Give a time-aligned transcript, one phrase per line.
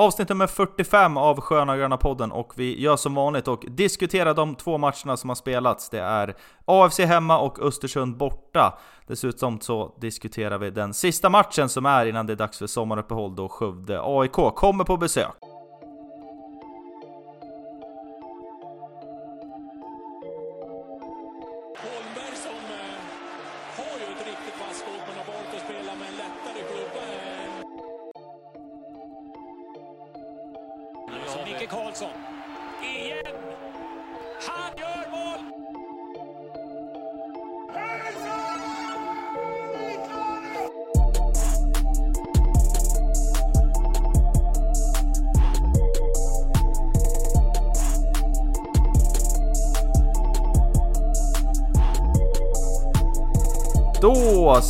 [0.00, 4.54] Avsnitt nummer 45 av Sköna Gröna podden och vi gör som vanligt och diskuterar de
[4.54, 5.90] två matcherna som har spelats.
[5.90, 8.78] Det är AFC hemma och Östersund borta.
[9.06, 13.36] Dessutom så diskuterar vi den sista matchen som är innan det är dags för sommaruppehåll
[13.36, 15.49] då Skövde AIK kommer på besök.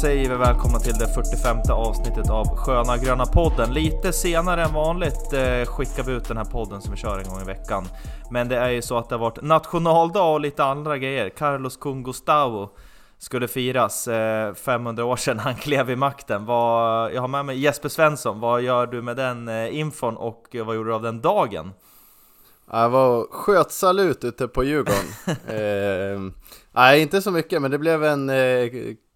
[0.00, 3.74] Säger vi välkomna till det 45 avsnittet av Sköna Gröna podden.
[3.74, 7.28] Lite senare än vanligt eh, skickar vi ut den här podden som vi kör en
[7.28, 7.84] gång i veckan.
[8.30, 11.28] Men det är ju så att det har varit nationaldag och lite andra grejer.
[11.28, 12.70] Carlos Kung Gustavo
[13.19, 16.44] skulle firas eh, 500 år sedan han klev i makten.
[16.47, 18.41] Vad, jag har med mig Jesper Svensson.
[18.41, 21.72] Vad gör du med den eh, infon och vad gjorde du av den dagen?
[22.70, 25.06] Jag var skötsalut ute på Djurgården.
[25.27, 26.32] eh,
[26.72, 28.70] nej, inte så mycket, men det blev en eh,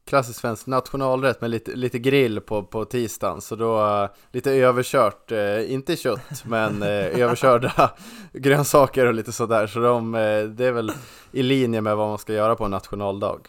[0.07, 3.41] klassisk svensk nationalrätt med lite, lite grill på, på tisdagen.
[3.41, 7.91] Så då eh, lite överkört, eh, inte kött, men eh, överkörda
[8.33, 9.67] grönsaker och lite sådär.
[9.67, 10.93] Så de, eh, det är väl
[11.33, 13.41] i linje med vad man ska göra på en nationaldag.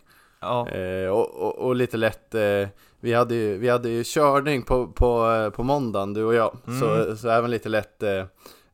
[0.41, 2.67] Ja, Eh, och, och, och lite lätt, eh,
[2.99, 6.79] vi, hade ju, vi hade ju körning på, på, på måndagen du och jag, Mm.
[6.79, 8.03] så, så även lite lätt,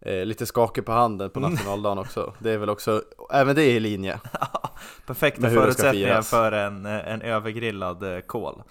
[0.01, 2.33] eh, lite skakig på handen på nationaldagen också.
[2.39, 3.01] Det är väl också,
[3.33, 4.19] även det är i linje.
[5.05, 8.63] perfekta förutsättningar för en, eh, en övergrillad eh, kål.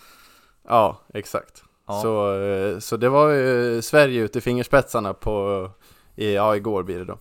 [0.68, 1.64] Ja, exakt.
[1.86, 2.00] Ja.
[2.02, 5.68] Så, eh, så det var ju Sverige ut i fingerspetsarna på,
[6.16, 7.18] i, ja igår blir det då.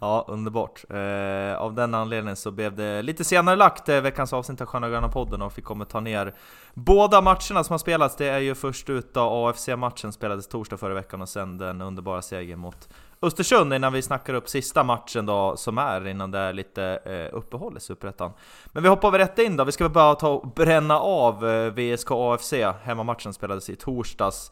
[0.00, 0.84] Ja, underbart.
[0.90, 4.88] Eh, av den anledningen så blev det lite senare lagt eh, veckans avsnitt av Sköna
[4.88, 6.34] Gröna podden och vi kommer ta ner
[6.74, 8.16] båda matcherna som har spelats.
[8.16, 12.22] Det är ju först ut då AFC-matchen spelades torsdag förra veckan och sen den underbara
[12.22, 12.88] segern mot
[13.22, 17.36] Östersund innan vi snackar upp sista matchen då som är innan det är lite eh,
[17.36, 18.32] uppehåll i Superettan.
[18.66, 19.64] Men vi hoppar väl rätt in då.
[19.64, 22.52] Vi ska väl bara ta och bränna av eh, VSK AFC.
[22.82, 24.50] Hemmamatchen spelades i torsdags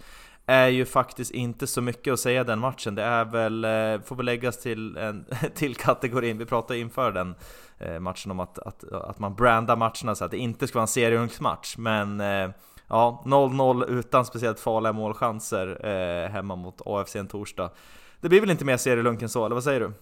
[0.51, 2.95] är ju faktiskt inte så mycket att säga den matchen.
[2.95, 5.25] Det är väl, eh, får väl läggas till, en,
[5.55, 7.35] till kategorin, vi pratade inför den
[7.79, 10.85] eh, matchen om att, att, att man brandar matcherna så att det inte ska vara
[10.85, 11.77] en serieungsmatch.
[11.79, 12.51] Men eh,
[12.89, 17.71] ja, 0-0 utan speciellt farliga målchanser hemma mot AFC en torsdag.
[18.21, 19.93] Det blir väl inte mer serielunk än så, eller vad säger du?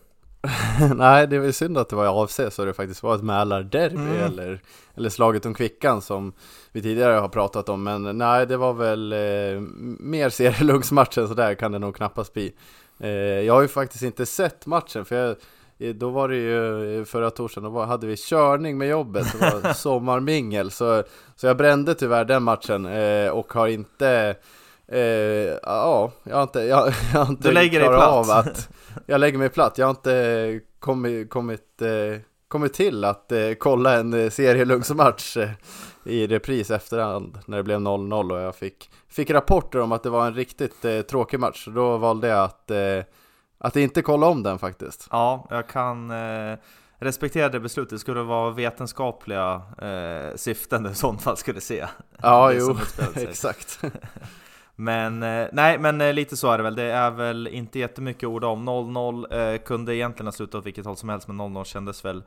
[0.97, 3.97] Nej, det är synd att det var i AFC så det faktiskt var ett Mälarderby
[3.97, 4.23] Mm.
[4.23, 4.61] eller,
[4.95, 6.33] eller slaget om Kvickan som
[6.73, 7.83] vi tidigare har pratat om.
[7.83, 9.61] Men nej, det var väl eh,
[10.01, 12.53] mer serielunksmatch än sådär kan det nog knappast bli.
[13.01, 15.37] Eh, jag har ju faktiskt inte sett matchen för jag,
[15.79, 19.61] eh, då var det ju förra torsdagen, då var, hade vi körning med jobbet, det
[19.63, 20.71] var sommarmingel.
[20.71, 21.03] Så,
[21.37, 24.37] så jag brände tyvärr den matchen eh, och har inte
[24.93, 25.01] Eh,
[25.63, 28.09] ja, jag har inte, jag, jag har inte Du lägger dig platt.
[28.09, 28.69] av att
[29.07, 33.95] Jag lägger mig platt, jag har inte kommit, kommit, eh, kommit till att eh, kolla
[33.95, 35.51] en serielunksmatch eh,
[36.05, 40.11] i repris efterhand när det blev 0-0 och jag fick, fick rapporter om att det
[40.11, 41.65] var en riktigt eh, tråkig match.
[41.65, 43.05] Så då valde jag att, eh,
[43.59, 45.09] att inte kolla om den faktiskt.
[45.11, 46.59] Ja, jag kan eh,
[46.99, 47.91] respektera det beslutet.
[47.91, 49.63] Det skulle vara vetenskapliga
[50.37, 51.87] syften du i sånt fall skulle se.
[52.23, 52.79] Ja, jo,
[53.15, 53.81] exakt.
[54.81, 56.75] Men eh, nej, men eh, lite så är det väl.
[56.75, 58.69] Det är väl inte jättemycket att orda om.
[58.69, 62.23] 0-0 eh, kunde egentligen ha slutat åt vilket håll som helst, men 0-0 kändes väl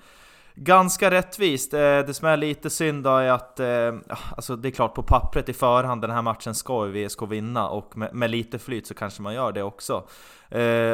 [0.56, 1.73] ganska rättvist.
[1.73, 5.03] Eh, det som är lite synd då är att, ah, alltså det är klart på
[5.03, 8.88] pappret i förhand, den här matchen ska ju VSK vinna och med, med lite flyt
[8.88, 9.94] så kanske man gör det också.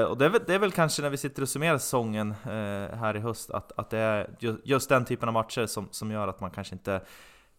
[0.09, 2.33] Och det är, väl, det är väl kanske när vi sitter och summerar säsongen
[2.93, 4.29] här i höst, att, att det är
[4.63, 7.01] just den typen av matcher som, som gör att man kanske inte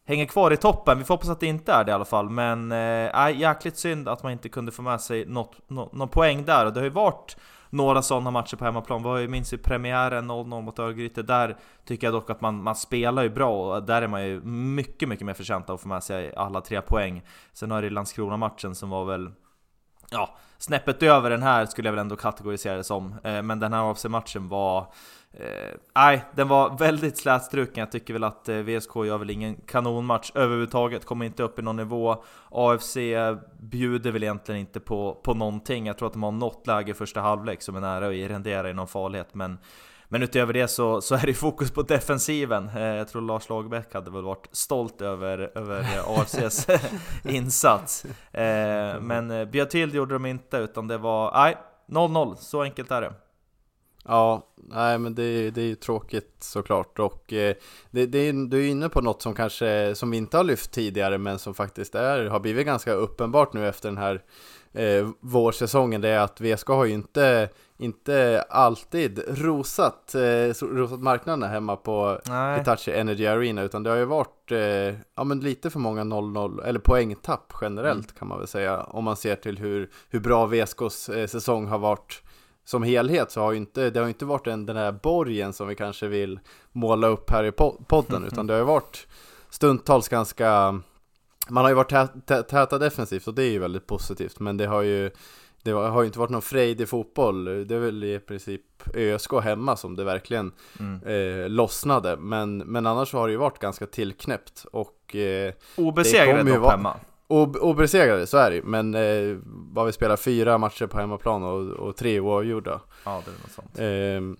[0.08, 0.98] hänger kvar i toppen.
[0.98, 2.30] Vi får hoppas att det inte är det i alla fall.
[2.30, 6.44] Men eh, jäkligt synd att man inte kunde få med sig något, nå, någon poäng
[6.44, 6.66] där.
[6.66, 7.36] Och det har ju varit
[7.70, 9.02] några sådana matcher på hemmaplan.
[9.02, 11.22] Vi har ju minns ju premiären 0-0 mot Örgryte.
[11.22, 14.40] Där tycker jag dock att man, man spelar ju bra och där är man ju
[14.40, 17.22] mycket, mycket mer förtjänt av att få med sig alla tre poäng.
[17.52, 19.30] Sen har det Landskrona-matchen som var väl
[20.10, 23.14] Ja, snäppet över den här skulle jag väl ändå kategorisera det som.
[23.24, 24.92] Eh, men den här AFC-matchen var
[25.32, 27.80] Eh, Nej, den var väldigt slätstruken.
[27.80, 31.62] Jag tycker väl att eh, VSK gör väl ingen kanonmatch överhuvudtaget, kommer inte upp i
[31.62, 32.24] någon nivå.
[32.50, 32.96] AFC
[33.60, 35.86] bjuder väl egentligen inte på, på någonting.
[35.86, 38.70] Jag tror att de har något läge i första halvlek som är nära att rendera
[38.70, 39.58] i någon farlighet, men
[40.08, 42.68] men utöver det så, så är det fokus på defensiven.
[42.68, 45.84] Eh, jag tror Lars Lagerbäck hade väl varit stolt över, över
[46.20, 46.66] AFCs
[47.24, 48.04] insats.
[48.32, 51.56] Eh, men eh, Bjötild gjorde de inte, utan det var, nej,
[51.88, 53.12] 0-0, så enkelt är det.
[54.04, 57.54] Ja, nej men det, det är ju tråkigt såklart och eh,
[57.90, 60.72] det, det är, du är inne på något som kanske, som vi inte har lyft
[60.72, 64.22] tidigare men som faktiskt är, har blivit ganska uppenbart nu efter den här
[64.78, 67.48] eh, vårsäsongen det är att VSK har ju inte,
[67.78, 72.58] inte alltid rosat, eh, rosat marknaden hemma på Nej.
[72.58, 74.58] Hitachi Energy Arena utan det har ju varit eh,
[75.16, 78.18] ja, men lite för många 0-0 eller poängtapp generellt Mm.
[78.18, 81.78] kan man väl säga om man ser till hur, hur bra VSKs eh, säsong har
[81.78, 82.22] varit
[82.64, 85.68] som helhet så har ju inte, det har inte varit den, den där borgen som
[85.68, 86.40] vi kanske vill
[86.72, 89.06] måla upp här i po- podden utan det har ju varit
[89.50, 90.80] stundtals ganska
[91.50, 94.56] man har ju varit tä, tä, täta defensivt och det är ju väldigt positivt men
[94.56, 95.10] det har ju
[95.62, 98.62] det har ju inte varit någon frejdig fotboll Det är väl i princip
[98.94, 101.00] ÖSK hemma som det verkligen Mm.
[101.42, 106.42] eh, lossnade men, men annars så har det ju varit ganska tillknäppt och eh, Obesegrade
[106.50, 106.96] dock vara- hemma.
[107.28, 109.36] ob- obesegrade, så är det ju Men eh,
[109.72, 113.52] vad vi spelar fyra matcher på hemmaplan och, och tre oavgjorda Ja, det är något
[113.52, 113.78] sånt.
[113.78, 114.36] Ehm,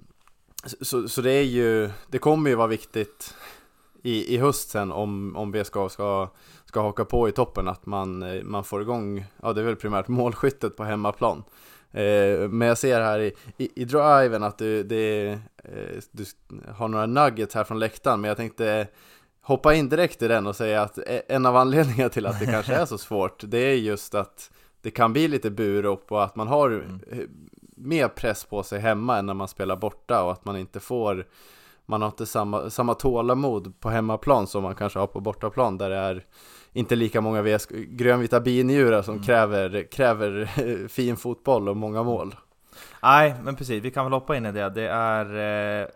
[0.81, 3.35] så, så det är ju, det kommer ju vara viktigt
[4.09, 6.29] i, i höst sen om, om VSK ska,
[6.65, 10.09] ska haka på i toppen att man, man får igång, ja det är väl primärt
[10.09, 11.45] målskyttet på hemmaplan.
[11.91, 15.29] Eh, men jag ser här i, i, i driven att du, det,
[15.65, 16.25] eh, du
[16.75, 18.87] har några nuggets här från läktaren men jag tänkte
[19.41, 22.47] hoppa in direkt i den och säga att e- en av anledningarna till att det
[22.47, 24.51] kanske är så svårt det är just att
[24.83, 27.29] det kan bli lite burop och att man har Mm.
[27.77, 31.27] mer press på sig hemma än när man spelar borta och att man inte får
[31.89, 35.91] man har inte samma, samma tålamod på hemmaplan som man kanske har på bortaplan där
[35.91, 36.25] det är
[36.73, 39.27] inte lika många VS, grönvita binjurar som Mm.
[39.27, 40.47] kräver, kräver
[40.89, 42.35] fin fotboll och många mål.
[43.03, 44.69] Nej, men precis, vi kan väl hoppa in i det.
[44.71, 45.25] Det är
[45.83, 45.89] eh,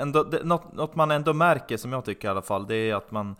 [0.00, 2.94] ändå, det, något, något man ändå märker, som jag tycker i alla fall, det är
[2.94, 3.36] att man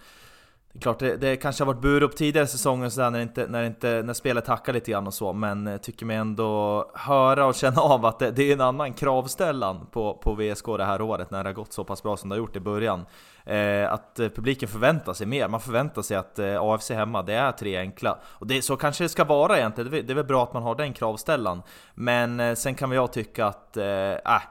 [0.76, 3.46] det är klart, det, det kanske har varit bur upp tidigare säsonger sådär när, inte,
[3.46, 7.46] när, inte, när spelet hackar lite grann och så, men jag tycker mig ändå höra
[7.46, 11.00] och känna av att det, det är en annan kravställan på, på VSK det här
[11.00, 13.06] året, när det har gått så pass bra som det har gjort i början.
[13.44, 17.34] Eh, att eh, publiken förväntar sig mer, man förväntar sig att eh, AFC hemma, det
[17.34, 18.18] är tre enkla.
[18.24, 20.54] Och det, så kanske det ska vara egentligen, det är, det är väl bra att
[20.54, 21.62] man har den kravställan.
[21.94, 24.42] Men eh, sen kan väl jag tycka att, eh, äh,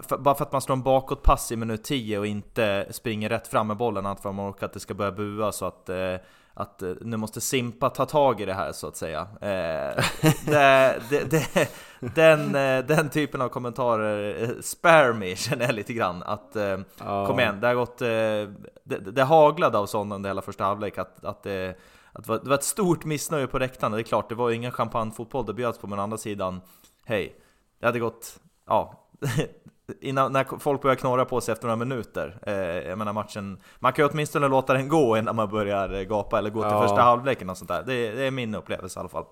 [0.00, 3.48] för, bara för att man slår en bakåtpass i minut 10 och inte springer rätt
[3.48, 6.16] fram med bollen, att man orkar att det ska börja bua så att eh,
[6.54, 9.20] att eh, nu måste Simpa ta tag i det här så att säga.
[9.40, 10.04] Eh,
[10.46, 11.68] det, det, det,
[12.00, 16.22] den, eh, den typen av kommentarer eh, spare me känner jag lite grann.
[16.22, 17.26] Att, eh, Ja.
[17.26, 17.98] Kom igen, det har gått...
[17.98, 21.78] Det, det haglade av sådana under hela första halvlek att, att, det,
[22.12, 23.92] att det, var, ett stort missnöje på läktaren.
[23.92, 26.60] Det är klart, det var ju ingen champagnefotboll det bjöds på, men å andra sidan,
[27.04, 27.36] hej,
[27.80, 28.40] det hade gått...
[28.66, 29.08] Ja,
[30.00, 32.38] innan, när folk börjar knorra på sig efter några minuter.
[32.46, 32.54] Eh,
[32.88, 36.38] jag menar matchen, man kan ju åtminstone låta den gå innan man börjar eh, gapa
[36.38, 36.82] eller gå till Ja.
[36.82, 37.82] första halvleken och sånt där.
[37.86, 39.24] Det, det är min upplevelse i alla fall.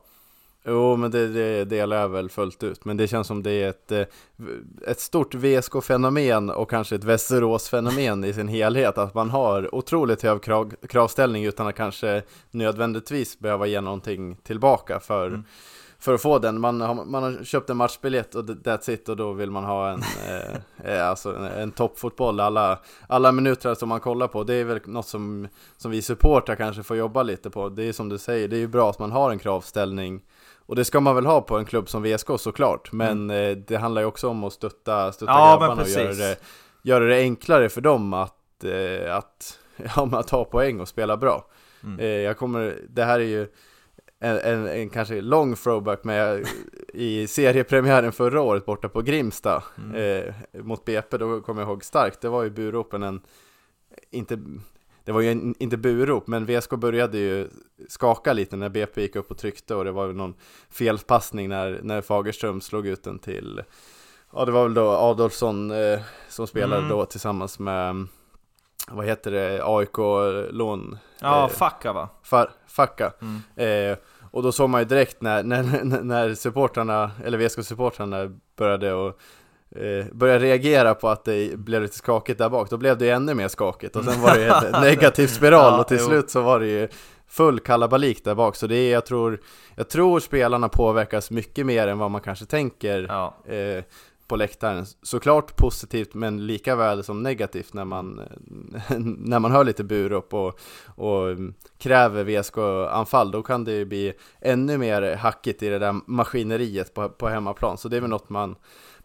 [0.64, 2.84] Jo, men det, det delar jag väl fullt ut.
[2.84, 4.02] Men det känns som det är ett, eh,
[4.87, 8.99] ett stort VSK-fenomen och kanske ett Västerås-fenomen i sin helhet.
[8.99, 15.00] Att man har otroligt hög krav, kravställning utan att kanske nödvändigtvis behöva ge någonting tillbaka
[15.00, 15.44] för, Mm.
[16.00, 16.61] För att få den.
[16.61, 19.91] Man har, man har köpt en matchbiljett och that's it och då vill man ha
[19.91, 24.45] en, eh, eh, alltså en, en toppfotboll alla, alla minuter som man kollar på.
[24.45, 27.69] Det är väl något som, som vi supportrar kanske får jobba lite på.
[27.69, 30.23] Det är som du säger, det är ju bra att man har en kravställning
[30.69, 33.77] och det ska man väl ha på en klubb som VSK såklart, men eh, det
[33.77, 35.43] handlar ju också om att stötta, stötta Mm.
[35.43, 36.37] Ja, grabbarna och göra det,
[36.82, 39.58] göra det enklare för dem att, eh, att,
[39.96, 41.46] ja, att ta poäng och spela bra.
[41.84, 42.01] Mm.
[42.01, 43.49] Eh, jag kommer, det här är ju
[44.20, 46.46] en, en, en kanske lång throwback med
[46.94, 49.94] i seriepremiären förra året borta på Grimsta Mm.
[50.25, 53.20] eh, mot BP, då kommer jag ihåg starkt, det var ju buropen en,
[54.10, 54.39] inte,
[55.05, 57.48] det var ju en, inte burop, men VSK började ju
[57.89, 60.34] skaka lite när BP gick upp och tryckte och det var ju någon
[60.70, 63.63] felpassning när, när Fagerström slog ut den till,
[64.32, 66.89] ja det var väl då Adolfsson eh, som spelade Mm.
[66.91, 68.06] då tillsammans med,
[68.91, 72.09] vad heter det, AIK-lån, Ja, Eh, fucka va?
[72.23, 73.13] Far, Facka.
[73.57, 73.91] Mm.
[73.93, 73.99] Eh,
[74.31, 79.19] och då såg man ju direkt när, när, när- när supportrarna, eller VSK-supportrarna började och
[79.77, 83.11] eh, började reagera på att det blev lite skakigt där bak, då blev det ju
[83.11, 86.07] ännu mer skakigt och sen var det ju en negativ spiral Ja, och till jo.
[86.07, 86.89] slut så var det ju
[87.29, 89.41] full kalabalik där bak, så det är, jag tror,
[89.77, 93.35] jag tror spelarna påverkas mycket mer än vad man kanske tänker Ja.
[93.55, 93.85] eh,
[94.29, 94.87] på läktaren.
[95.03, 98.20] Såklart positivt men lika väl som negativt när man,
[99.19, 101.37] när man hör lite burop och, och
[101.79, 103.31] kräver VSK-anfall.
[103.31, 107.79] Då kan det ju bli ännu mer hackigt i det där maskineriet på, på hemmaplan.
[107.79, 108.56] Så det är väl något man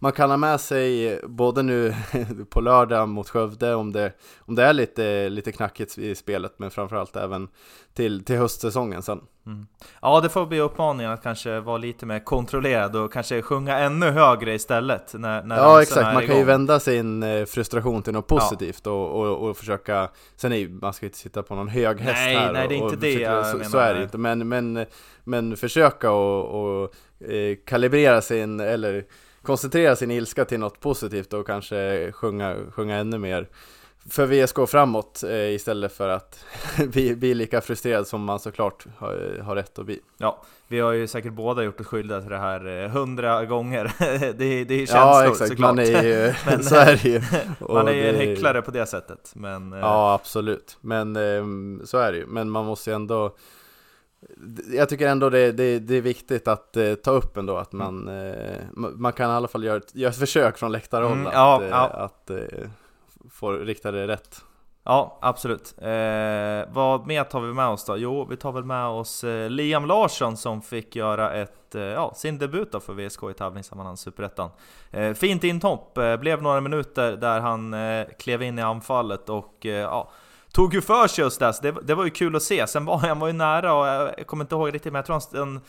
[0.03, 1.93] man kan ha med sig både nu
[2.49, 6.71] på lördag mot Skövde om det, om det är lite, lite knackigt i spelet men
[6.71, 7.47] framförallt även
[7.93, 9.21] till, till höstsäsongen sen.
[9.45, 9.67] Mm.
[10.01, 14.09] Ja, det får bli uppmaningen att kanske vara lite mer kontrollerad och kanske sjunga ännu
[14.09, 15.13] högre istället.
[15.13, 16.13] När, när ja, exakt.
[16.13, 18.91] Man kan ju vända sin eh, frustration till något positivt ja.
[18.91, 20.09] och, och, och, försöka...
[20.35, 22.53] Sen är ju, man ska inte sitta på någon hög häst nej, här.
[22.53, 23.69] Nej, det är inte det jag så, menar.
[23.69, 24.17] Så är det inte.
[24.17, 24.85] Men, men,
[25.23, 26.95] men försöka och, och
[27.29, 29.05] eh, kalibrera sin, eller
[29.43, 33.47] koncentrera sin ilska till något positivt och kanske sjunga, sjunga ännu mer
[34.09, 36.45] för VSK framåt eh, istället för att
[36.87, 39.99] bli, bli lika frustrerad som man såklart har, har rätt att bli.
[40.17, 43.91] Ja, vi har ju säkert båda gjort oss skyldiga till det här eh, hundra gånger.
[44.37, 45.49] det, det är känslor ja, exakt.
[45.49, 45.75] såklart.
[45.75, 47.21] Man är ju, men, så är det ju.
[47.59, 49.31] man är ju en hycklare på det sättet.
[49.35, 50.77] Men, eh, ja, absolut.
[50.81, 51.43] Men eh,
[51.85, 52.25] så är det ju.
[52.25, 53.35] Men man måste ju ändå
[54.73, 58.07] jag tycker ändå det, det, det är viktigt att eh, ta upp ändå att man,
[58.07, 61.33] eh, man kan i alla fall göra ett, göra ett försök från läktarhåll mm, att,
[61.33, 61.87] ja, ja.
[61.87, 62.37] att eh,
[63.29, 64.43] få rikta det rätt.
[64.85, 65.75] Ja, absolut.
[65.77, 67.97] Eh, vad mer tar vi med oss då?
[67.97, 72.13] Jo, vi tar väl med oss eh, Liam Larsson som fick göra ett, eh, ja,
[72.15, 74.49] sin debut då för VSK i tävlingssammanhang Superettan.
[74.91, 79.65] Eh, fint intopp, eh, blev några minuter där han eh, klev in i anfallet och
[79.65, 80.11] ja,
[80.53, 82.67] tog ju för sig just det, det, var ju kul att se.
[82.67, 85.37] Sen var han var ju nära och jag kommer inte ihåg riktigt, men jag tror
[85.37, 85.61] han,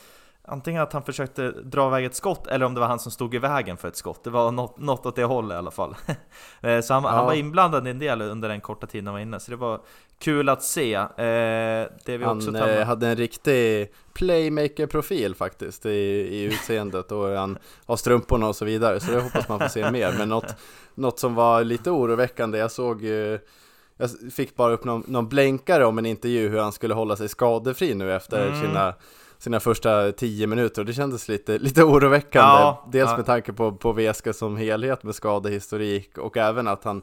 [0.49, 3.35] antingen att han försökte dra iväg ett skott eller om det var han som stod
[3.35, 4.25] i vägen för ett skott.
[4.25, 5.95] Det var något, något åt det hållet i alla fall.
[6.61, 7.11] Eh, så han, ja.
[7.11, 9.57] han, var inblandad i en del under den korta tiden han var inne, så det
[9.57, 9.81] var
[10.19, 10.95] kul att se.
[10.95, 17.29] Eh, det vi han också eh, hade en riktig playmaker-profil faktiskt i, i utseendet och
[17.29, 20.15] han har strumporna och så vidare, så det hoppas man får se mer.
[20.19, 20.55] Men något,
[20.95, 23.39] något som var lite oroväckande, jag såg eh,
[23.97, 27.29] jag fick bara upp någon, någon blänkare om en intervju hur han skulle hålla sig
[27.29, 28.61] skadefri nu efter mm.
[28.61, 28.95] sina
[29.39, 32.61] sina första tio minuter och det kändes lite, lite oroväckande.
[32.61, 33.17] Ja, Dels ja.
[33.17, 37.03] med tanke på, på Veska som helhet med skadehistorik och även att han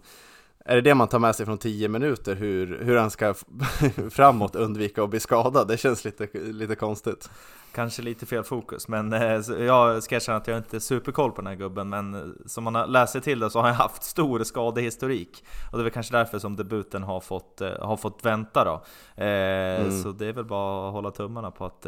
[0.66, 3.34] är det det man tar med sig från 10 minuter, hur, hur han ska
[4.10, 5.68] framåt undvika att bli skadad?
[5.68, 7.30] Det känns lite, lite konstigt.
[7.74, 9.22] Kanske lite fel fokus, men eh,
[9.60, 12.64] jag ska erkänna att jag inte är superkoll på den här gubben, men eh, som
[12.64, 15.44] man sig till det så har han haft stor skadehistorik.
[15.72, 18.84] Och det är väl kanske därför som debuten har fått, eh, har fått vänta då.
[19.16, 20.04] Mm.
[20.04, 21.86] Så det är väl bara att hålla tummarna på att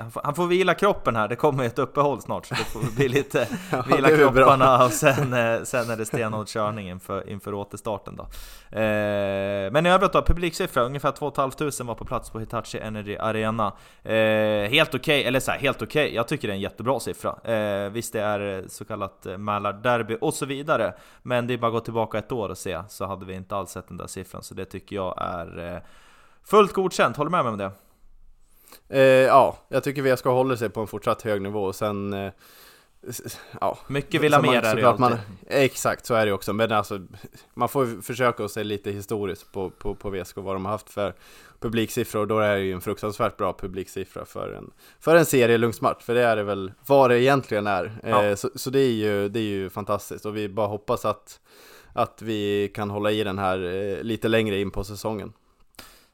[0.00, 2.96] han får, han får vila kroppen här, det kommer ett uppehåll snart så det får
[2.96, 7.54] bli lite ja, vila kropparna och sen, eh, sen är det stenhård körning inför, inför
[7.54, 8.22] återstarten då.
[8.78, 13.16] Eh, men i övrigt då, publiksiffra, ungefär 2 500 var på plats på Hitachi Energy
[13.16, 13.72] Arena.
[14.02, 16.16] Eh, helt okej, okay, eller så här, helt okej, okay.
[16.16, 17.54] jag tycker det är en jättebra siffra.
[17.54, 21.72] Eh, visst det är så kallat Mälarderby och så vidare, men det är bara att
[21.72, 24.42] gå tillbaka ett år och se, så hade vi inte alls sett den där siffran,
[24.42, 25.80] så det tycker jag är eh,
[26.44, 27.70] fullt godkänt, håller med mig om det?
[28.88, 32.32] Eh, ja, jag tycker VSK håller sig på en fortsatt hög nivå och sen eh,
[33.60, 36.52] Ja, Mycket vill ha mer är det man, Exakt, så är det också.
[36.52, 37.00] Men alltså,
[37.54, 40.90] man får försöka att se lite historiskt på, på, på VSK vad de har haft
[40.90, 41.14] för
[41.60, 42.20] publiksiffror.
[42.20, 46.02] Och då är det ju en fruktansvärt bra publiksiffra för en, för en serielungsmatch.
[46.04, 48.00] För det är det väl vad det egentligen är.
[48.02, 48.24] Ja.
[48.24, 50.26] Eh, så, så det, är ju, det är ju fantastiskt.
[50.26, 51.40] Och vi bara hoppas att,
[51.92, 55.32] att vi kan hålla i den här eh, lite längre in på säsongen.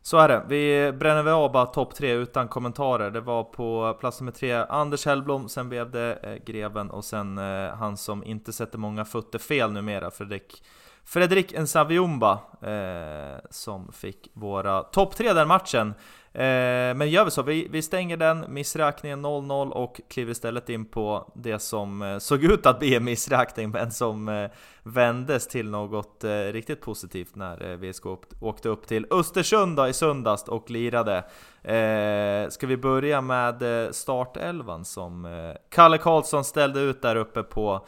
[0.06, 0.42] Så är det.
[0.48, 3.10] Vi bränner väl av bara topp tre utan kommentarer.
[3.10, 7.38] Det var på plats nummer tre Anders Hellblom, sen blev det eh, Greven och sen
[7.38, 10.62] eh, han som inte sätter många fötter fel numera, Fredrik
[11.04, 12.32] Fredrik Nsaviumba,
[12.62, 15.94] eh, som fick våra topp tre den matchen.
[16.36, 20.84] Eh, men gör vi så, vi, vi stänger den, missräkningen 0-0 och kliver istället in
[20.84, 24.50] på det som eh, såg ut att bli en missräkning men som eh,
[24.82, 28.06] vändes till något eh, riktigt positivt när eh, VSK
[28.40, 31.16] åkte upp till Östersund i söndags och lirade.
[31.62, 33.62] Eh, ska vi börja med
[33.94, 35.28] startelvan som
[35.70, 37.86] Kalle Karlsson ställde ut där uppe på,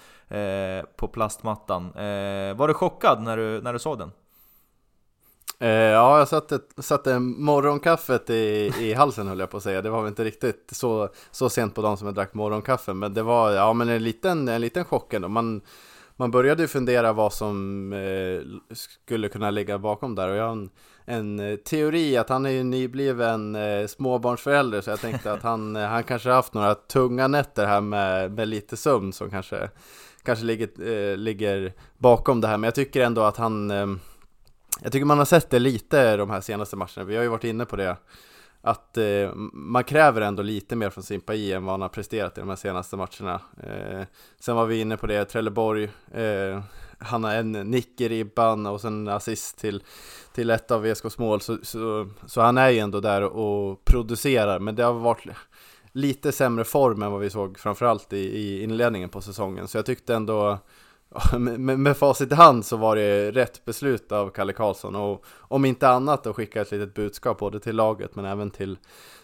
[0.96, 1.92] på plastmattan.
[2.56, 4.12] var du chockad när du, när du såg den?
[5.60, 9.82] Eh, ja, jag satte, satte morgonkaffet i, i halsen höll jag på att säga.
[9.82, 12.94] Det var väl inte riktigt så, så sent på dagen som jag drack morgonkaffe.
[12.94, 15.28] Men det var ja, men en, liten, en liten chock ändå.
[15.28, 15.60] Man,
[16.16, 20.28] man började ju fundera vad som eh, skulle kunna ligga bakom där.
[20.28, 20.70] Och jag har en,
[21.04, 24.80] en eh, teori att han är ju nybliven eh, småbarnsförälder.
[24.80, 28.48] Så jag tänkte att han, eh, han kanske haft några tunga nätter här med, med
[28.48, 29.70] lite sömn som kanske,
[30.22, 32.56] kanske ligger, eh, ligger bakom det här.
[32.56, 33.86] Men jag tycker ändå att han eh,
[34.82, 37.04] jag tycker man har sett det lite de här senaste matcherna.
[37.04, 37.96] Vi har ju varit inne på det
[38.60, 42.38] att eh, man kräver ändå lite mer från Simpa I än vad han har presterat
[42.38, 43.40] i de här senaste matcherna.
[43.62, 44.02] Eh,
[44.40, 46.60] sen var vi inne på det, Trelleborg, eh,
[46.98, 49.82] han har en nick i ribban och sen assist till,
[50.34, 54.58] till ett av VSKs mål, så, så, så han är ju ändå där och producerar,
[54.58, 55.26] men det har varit
[55.92, 59.86] lite sämre form än vad vi såg framförallt i, i inledningen på säsongen, så jag
[59.86, 60.58] tyckte ändå
[61.38, 65.64] med, med facit i hand så var det rätt beslut av Kalle Karlsson och om
[65.64, 68.78] inte annat att skicka ett litet budskap både till laget men även till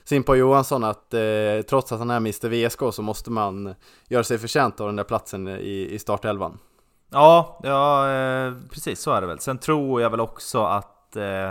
[0.04, 1.20] Simpa Johansson att eh,
[1.68, 3.74] trots att han är Mr VSK så måste man
[4.08, 6.58] göra sig förtjänt av den där platsen i, i startelvan.
[7.10, 9.38] Ja, ja eh, precis så är det väl.
[9.38, 11.50] Sen tror jag väl också att eh,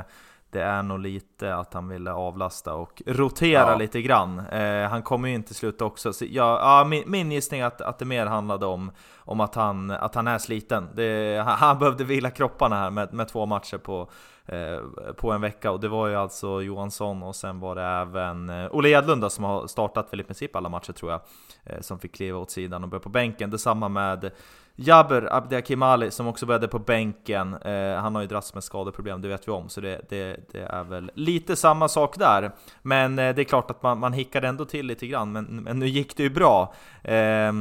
[0.54, 3.78] det är nog lite att han ville avlasta och rotera ja.
[3.78, 4.40] lite grann.
[4.40, 6.14] Eh, han kommer ju inte sluta också.
[6.14, 9.56] Så jag, ja, min, min gissning är att, att det mer handlade om, om att,
[9.56, 10.90] han, att han är sliten.
[10.96, 14.10] Det, han, han behövde vila kropparna här med, med två matcher på,
[14.46, 15.72] eh, på en vecka.
[15.72, 19.44] Och det var ju alltså Johansson och sen var det även eh, Olle Edlund som
[19.44, 21.22] har startat väl i princip alla matcher tror jag.
[21.64, 23.50] Eh, som fick kliva åt sidan och börja på bänken.
[23.50, 24.32] Detsamma med
[24.76, 29.28] Jabber Abdiakimali som också började på bänken, eh, han har ju dragits med skadeproblem, det
[29.28, 32.52] vet vi om, så det, det, det är väl lite samma sak där.
[32.82, 35.80] Men eh, det är klart att man, man hickade ändå till lite grann, men, men
[35.80, 36.74] nu gick det ju bra.
[37.04, 37.54] Eh,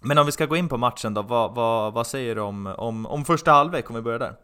[0.00, 2.66] men om vi ska gå in på matchen då, vad, vad, vad säger du om,
[2.66, 4.36] om, om första halvlek, om vi börjar där?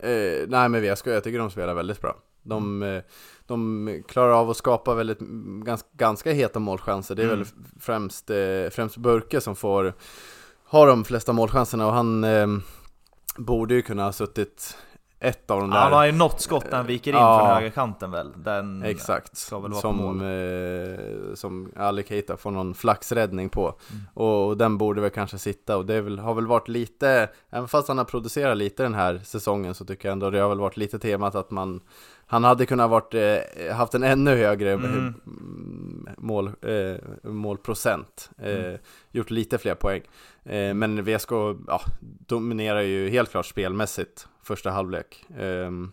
[0.00, 2.16] Eh, nej men ska, jag tycker de spelar väldigt bra.
[2.42, 3.02] De, eh,
[3.46, 5.18] de klarar av att skapa väldigt,
[5.64, 7.14] ganska, ganska heta målchanser.
[7.14, 7.38] Det är mm.
[7.38, 7.48] väl
[7.80, 9.94] främst, eh, främst Burke som får
[10.68, 12.46] har de flesta målchanserna och han eh,
[13.36, 14.76] borde ju kunna ha suttit
[15.20, 15.78] ett av de där.
[15.78, 18.32] Han har ju något skott när han viker in ja, från högerkanten väl?
[18.36, 20.20] Den exakt, ska väl vara som, på mål.
[20.20, 23.74] Eh, som Ali Keita får någon flaxräddning på.
[23.90, 24.02] Mm.
[24.14, 27.68] Och, och, den borde väl kanske sitta och det väl, har väl varit lite, även
[27.68, 30.60] fast han har producerat lite den här säsongen så tycker jag ändå det har väl
[30.60, 31.80] varit lite temat att man
[32.30, 35.14] han hade kunnat varit, eh, haft en ännu högre mm.
[36.18, 38.78] mål, eh, målprocent, eh, mm.
[39.10, 40.02] gjort lite fler poäng.
[40.44, 41.30] Eh, men VSK
[41.66, 41.80] ja,
[42.26, 45.24] dominerar ju helt klart spelmässigt första halvlek.
[45.38, 45.92] Ehm,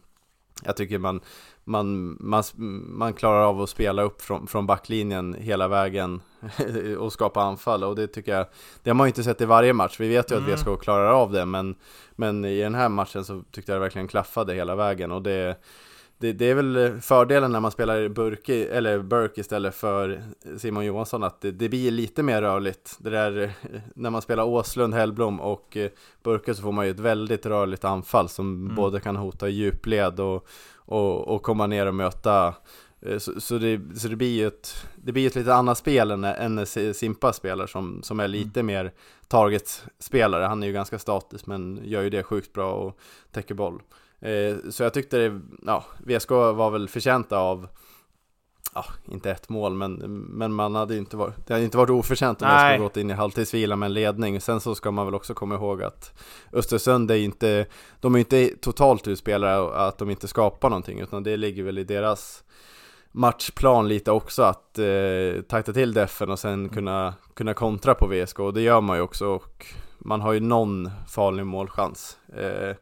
[0.64, 1.22] jag tycker man,
[1.64, 2.44] man, man,
[2.88, 6.22] man klarar av att spela upp från, från backlinjen hela vägen
[7.00, 8.46] och skapa anfall och det tycker jag,
[8.84, 10.00] det har man ju inte sett i varje match.
[10.00, 10.54] Vi vet ju mm.
[10.54, 11.76] att VSK klarar av det men,
[12.12, 15.58] men i den här matchen så tyckte jag det verkligen klaffade hela vägen och det
[16.18, 20.24] det, det, är väl fördelen när man spelar Burke, eller Burke istället för
[20.58, 22.98] Simon Johansson att det, det, blir lite mer rörligt.
[23.00, 23.54] Det där
[23.96, 25.90] när man spelar Åslund, Hellblom och eh,
[26.24, 28.76] Burke så får man ju ett väldigt rörligt anfall som mm.
[28.76, 32.54] både kan hota djupled och, och, och komma ner och möta
[33.02, 36.12] eh, så, så, det, så det blir ju ett, det blir ett lite annat spel
[36.12, 38.66] än, än Simpa spelar som, som är lite mm.
[38.66, 38.94] mer
[39.28, 40.44] target-spelare.
[40.44, 43.00] Han är ju ganska statisk men gör ju det sjukt bra och
[43.32, 43.82] täcker boll.
[44.26, 47.68] Eh, så jag tyckte det, ja, VSK var väl förtjänta av
[48.78, 49.94] Ja, inte ett mål, men,
[50.30, 52.78] men man hade inte varit, det hade inte varit oförtjänt om Nej.
[52.78, 54.42] VSK gått in i halvtidsvila med en ledning.
[54.42, 56.14] Sen så ska man väl också komma ihåg att
[56.54, 57.66] Östersund är inte,
[58.00, 61.84] de är inte totalt utspelare att de inte skapar någonting, utan det ligger väl i
[61.84, 62.44] deras
[63.12, 68.40] matchplan lite också att eh, tajta till defen och sen kunna, kunna kontra på VSK
[68.40, 69.66] och det gör man ju också och
[69.98, 72.18] man har ju någon farlig målchans.
[72.38, 72.76] Eh,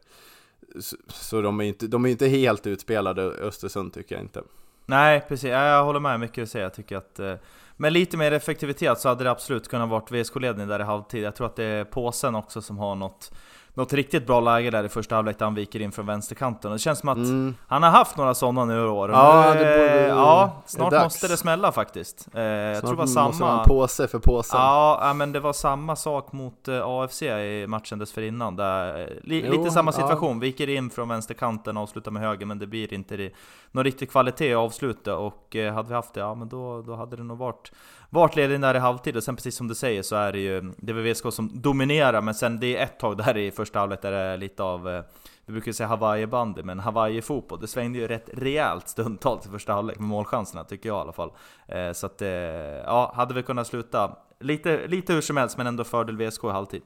[1.08, 4.42] så, de är inte, de är inte helt utspelade Östersund tycker jag inte.
[4.86, 6.64] Nej precis, jag håller med mycket du säger.
[6.64, 7.34] Jag tycker att eh,
[7.76, 11.24] med lite mer effektivitet så hade det absolut kunnat vara VSK-ledning där i halvtid.
[11.24, 13.32] Jag tror att det är påsen också som har något
[13.74, 16.72] något riktigt bra läge där i första halvlek där han viker in från vänsterkanten.
[16.72, 17.54] Det känns som att mm.
[17.68, 19.10] han har haft några sådana nu i år.
[19.10, 22.28] Ja, det borde, ja snart det måste det smälla faktiskt.
[22.34, 23.26] Eh, jag tror det var samma...
[23.28, 24.60] måste en påse för påsen.
[24.60, 28.56] Ja, men det var samma sak mot eh, AFC i matchen dessförinnan.
[28.56, 30.40] Där, eh, li, jo, lite samma situation, ja.
[30.40, 33.32] viker in från vänsterkanten och avslutar med höger, men det blir inte det,
[33.70, 35.14] någon riktig kvalitet i avslutet.
[35.14, 37.72] Och eh, hade vi haft det, ja men då, då hade det nog varit
[38.14, 40.72] vart ledningen där i halvtid, och sen precis som du säger så är det ju
[40.76, 43.78] det är VSK som dominerar, men sen det är ett tag där i första Första
[43.78, 45.02] halvlek är det lite av eh,
[45.46, 49.98] vi brukar säga Hawaii-bandy, men Hawaii-fotboll, det svängde ju rätt rejält stundtals i första halvlek
[49.98, 51.32] med målchanserna, tycker jag i alla fall.
[51.68, 55.66] Eh, så att, eh, ja, hade vi kunnat sluta lite, lite hur som helst, men
[55.66, 56.82] ändå fördel VSK i halvtid.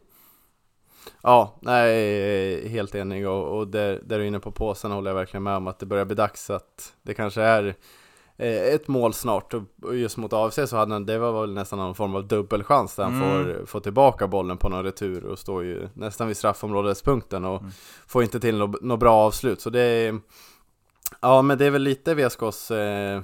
[1.22, 5.16] Ja, nej, helt enig och, och där, där du är inne på påsen håller jag
[5.16, 7.74] verkligen med om att det börjar bli dags att det kanske är
[8.38, 11.94] ett mål snart och just mot AFC så hade han, det var väl nästan någon
[11.94, 13.44] form av dubbelchans där han mm.
[13.44, 17.72] får, får tillbaka bollen på någon retur och står ju nästan vid straffområdespunkten och mm.
[18.06, 19.60] får inte till något, något bra avslut.
[19.60, 20.20] Så det är
[21.20, 23.20] Ja men det är väl lite VSKs eh,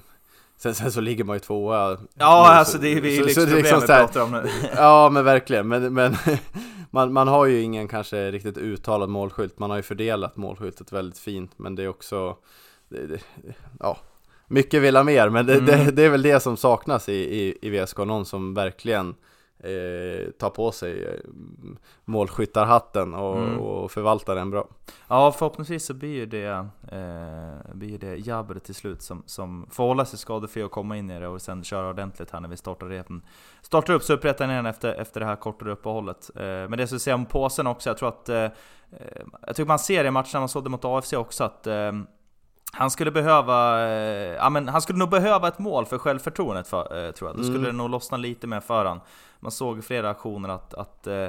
[0.56, 1.98] Sen, sen så ligger man ju tvåa.
[2.14, 4.50] Ja nu, alltså det är vi så, liksom problemet liksom pratar om nu.
[4.76, 6.16] Ja men verkligen, men, men
[6.90, 9.58] man, man har ju ingen kanske riktigt uttalad målskylt.
[9.58, 12.36] Man har ju fördelat målskyltet väldigt fint men det är också
[12.88, 13.20] det, det,
[13.80, 13.98] Ja
[14.46, 15.66] mycket vill ha mer, men det, Mm.
[15.66, 19.14] det, det är väl det som saknas i, i, i VSK, någon som verkligen
[19.58, 21.30] eh, tar på sig eh,
[22.04, 23.58] målskyttarhatten och, Mm.
[23.60, 24.68] och förvaltar den bra.
[25.08, 26.46] Ja, förhoppningsvis så blir ju det,
[26.92, 31.10] eh, blir det Jabber till slut som, som får hålla sig skadefri och komma in
[31.10, 33.22] i det och sen köra ordentligt här när vi startar repen.
[33.62, 36.30] Startar upp Superettan igen efter, efter det här kortare uppehållet.
[36.36, 38.28] Eh, men det jag skulle säga om påsen också, jag tror att...
[38.28, 38.50] Eh, eh,
[39.46, 41.92] jag tycker man ser i matcherna, man såg det mot AFC också, att eh,
[42.74, 47.06] han skulle behöva, eh, ja men han skulle nog behöva ett mål för självförtroendet för,
[47.06, 47.36] eh, tror jag.
[47.36, 47.70] Då skulle Mm.
[47.70, 49.00] det nog lossna lite mer för han.
[49.40, 51.28] Man såg i flera aktioner att, att eh,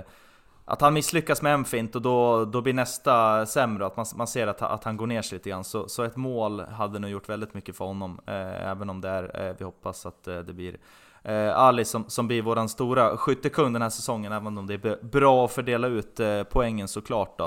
[0.68, 4.28] att han misslyckas med en fint och då, då blir nästa sämre, att man, man
[4.28, 5.64] ser att, att han går ner sig lite grann.
[5.64, 9.56] Så, så ett mål hade nog gjort väldigt mycket för honom, även om det är,
[9.58, 10.78] vi hoppas att det blir
[11.26, 15.06] eh, Ali som, som blir våran stora skyttekung den här säsongen, även om det är
[15.06, 17.46] bra att fördela ut eh, poängen såklart då.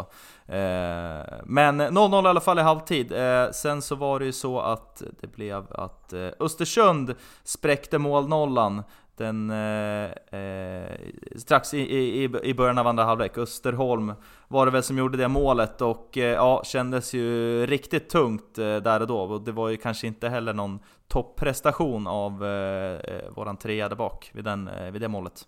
[0.54, 3.12] Eh, men 0-0 i alla fall i halvtid.
[3.12, 7.14] Eh, sen så var det ju så att det blev att eh, Östersund
[7.44, 8.82] spräckte målnollan
[9.18, 10.98] den, eh, eh,
[11.36, 13.38] strax i, i, i början av andra halvlek.
[13.38, 14.12] Österholm
[14.48, 18.76] var det väl som gjorde det målet och eh, ja, kändes ju riktigt tungt eh,
[18.76, 19.20] där och då.
[19.20, 20.78] Och det var ju kanske inte heller någon
[21.08, 25.46] topprestation av eh, eh våran trea där bak vid, den, eh, vid det målet.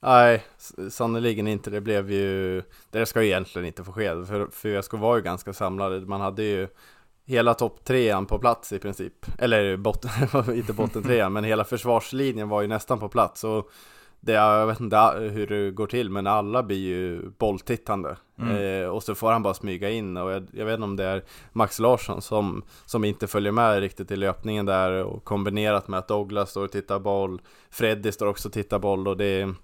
[0.00, 0.44] Nej,
[0.90, 1.70] sannerligen inte.
[1.70, 5.22] Det blev ju, det ska ju egentligen inte få ske, för, för VSK var ju
[5.22, 6.00] ganska samlade.
[6.00, 6.68] Man hade ju
[7.24, 9.26] hela topp trean på plats i princip.
[9.38, 10.10] Eller botten,
[10.54, 13.44] inte botten trean, men hela försvarslinjen var ju nästan på plats.
[13.44, 13.70] Och
[14.20, 14.96] det, jag vet inte
[15.32, 18.16] hur det går till, men alla blir ju bolltittande.
[18.38, 18.82] Mm.
[18.82, 20.16] Eh, och så får han bara smyga in.
[20.16, 23.80] Och jag, jag vet inte om det är Max Larsson som, som inte följer med
[23.80, 25.04] riktigt i löpningen där.
[25.04, 27.40] Och kombinerat med att Douglas står och tittar boll.
[27.70, 29.08] Freddy står också och tittar boll.
[29.08, 29.54] Och det är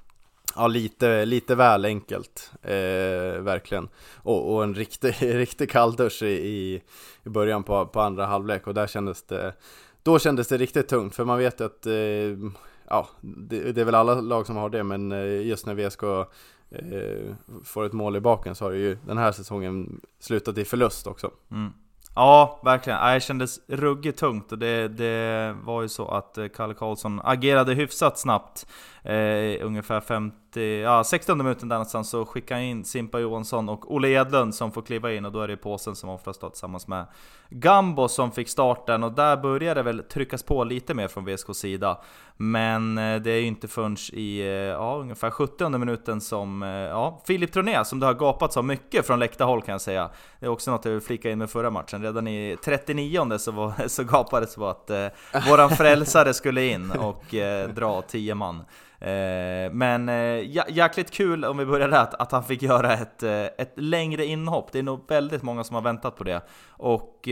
[0.59, 3.89] Ja, lite, lite väl enkelt, eh, verkligen.
[4.17, 6.83] Och, och en riktig, riktig kalldusch i, i,
[7.25, 9.53] i början på, på andra halvlek och där kändes det,
[10.03, 12.53] då kändes det riktigt tungt för man vet ju att, eh,
[12.89, 16.03] ja, det, det är väl alla lag som har det, men eh, just när VSK
[16.03, 20.65] eh, får ett mål i baken så har det ju den här säsongen slutat i
[20.65, 21.31] förlust också.
[21.51, 21.73] Mm.
[22.19, 23.15] Ja, verkligen.
[23.15, 27.75] Det kändes ruggigt tungt och det, det var ju så att eh, Kalle Karlsson agerade
[27.75, 28.67] hyfsat snabbt.
[29.03, 33.95] Eh, ungefär 50, ja 16 minuten där någonstans så skickade han in Simpa Johansson och
[33.95, 36.89] Olle Edlund som får kliva in och då är det påsen som oftast står tillsammans
[36.89, 37.07] med
[37.51, 41.59] Gambo som fick starten och där började det väl tryckas på lite mer från VSKs
[41.59, 42.01] sida.
[42.37, 46.69] Men eh, det är ju inte förrän i eh, ja, ungefär 70 minuten som eh,
[46.69, 50.11] ja, Filip Troné, som det har gapats av mycket från läktarhåll kan jag säga.
[50.41, 52.03] Det är också något jag vill flika in med förra matchen.
[52.03, 55.07] Redan i 39 så, var, så gapades det på att eh,
[55.51, 58.65] våran frälsare skulle in och eh, dra 10 man.
[59.01, 63.23] Eh, men eh, jäkligt kul om vi börjar där, att, att han fick göra ett,
[63.23, 64.73] eh, ett längre inhopp.
[64.73, 66.41] Det är nog väldigt många som har väntat på det.
[66.71, 67.29] Och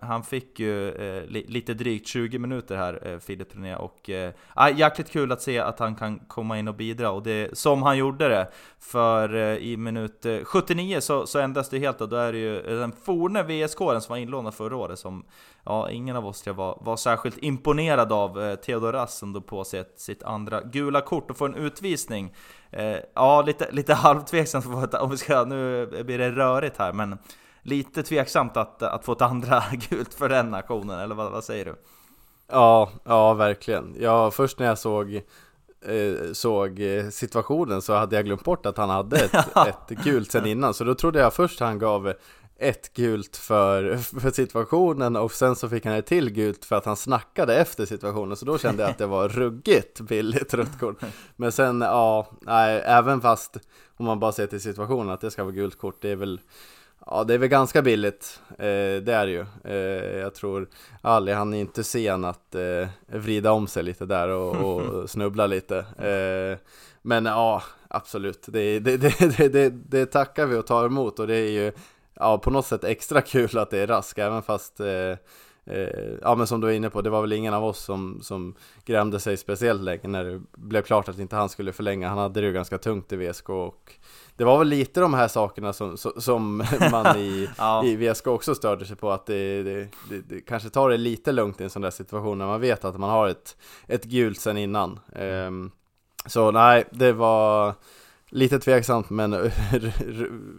[0.00, 0.94] han fick ju
[1.28, 3.76] lite drygt 20 minuter här, Filip René.
[3.76, 4.32] Och eh,
[4.74, 7.10] jäkligt kul att se att han kan komma in och bidra.
[7.10, 8.48] Och det, som han gjorde det.
[8.78, 12.92] För i minut 79 så, så ändras det helt och då är det ju den
[12.92, 15.24] forne VSK som var inlånad förra året som
[15.64, 18.42] ja, ingen av oss var, var särskilt imponerad av.
[18.42, 21.54] Eh, Theodor Rass som då på sig ett, sitt andra gula kort och får en
[21.54, 22.34] utvisning.
[22.70, 27.18] Eh, ja, lite, lite halvtveksamt om vi ska, nu blir det rörigt här men
[27.62, 31.64] lite tveksamt att, att få ett andra gult för den aktionen, eller vad, vad säger
[31.64, 31.74] du?
[32.52, 33.96] Ja, ja verkligen.
[34.00, 35.14] Ja, först när jag såg
[35.84, 39.56] eh, såg eh, situationen så hade jag glömt bort att han hade ett,
[39.90, 42.12] ett gult sen innan Så då trodde jag först han gav
[42.60, 46.84] ett gult för, för situationen och sen så fick han ett till gult för att
[46.84, 51.00] han snackade efter situationen Så då kände jag att det var ruggigt billigt rött kort
[51.36, 53.56] Men sen, ja, nej, även fast
[53.96, 56.40] om man bara ser till situationen att det ska vara gult kort Det är väl
[57.06, 59.46] Ja det är väl ganska billigt, eh, det är det ju.
[59.64, 60.68] Eh, jag tror
[61.02, 65.46] Ali han är inte sen att eh, vrida om sig lite där och, och snubbla
[65.46, 65.78] lite.
[65.78, 66.58] Eh,
[67.02, 71.36] men ja, absolut, det, det, det, det, det tackar vi och tar emot och det
[71.36, 71.72] är ju
[72.20, 75.14] ja, på något sätt extra kul att det är Rask, även fast eh,
[75.64, 78.18] Eh, ja men som du var inne på, det var väl ingen av oss som,
[78.22, 78.54] som
[78.84, 82.08] grämde sig speciellt länge när det blev klart att inte han skulle förlänga.
[82.08, 83.92] Han hade det ju ganska tungt i VSK och
[84.36, 86.56] det var väl lite de här sakerna som, som,
[86.90, 87.84] man i, Ja.
[87.84, 91.32] i VSK också störde sig på att det, det, det, det kanske tar det lite
[91.32, 93.56] lugnt i en sån där situation när man vet att man har ett,
[93.86, 95.00] ett gult sen innan.
[95.14, 95.70] Ehm,
[96.26, 97.74] så nej, det var
[98.30, 99.34] lite tveksamt men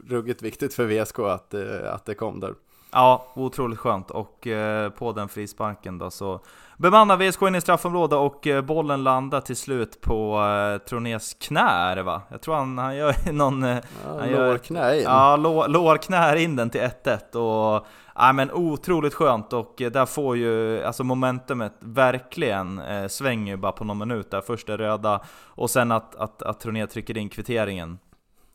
[0.07, 2.53] ruggigt viktigt för VSK att, eh, att det kom där.
[2.91, 4.11] Ja, otroligt skönt.
[4.11, 6.39] Och eh, på den frisparken då så
[6.77, 11.59] bemannar VSK in i straffområdet och eh, bollen landar till slut på eh, Tronés knä
[11.69, 12.21] är det va?
[12.29, 13.63] Jag tror han, han gör någon...
[13.63, 15.03] Eh, Ja, han gör- lårknä in.
[15.03, 17.85] Ja, lå, lårknär in den till 1-1 och...
[18.15, 23.57] Ja men otroligt skönt och eh, där får ju alltså momentumet verkligen eh, svänger ju
[23.57, 24.41] bara på någon minut där.
[24.41, 27.99] Först det röda och sen att, att, att Troné trycker in kvitteringen.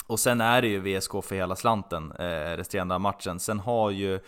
[0.07, 3.41] Och sen är det ju VSK för hela slanten eh, resterande matchen.
[3.41, 4.21] Sen har ju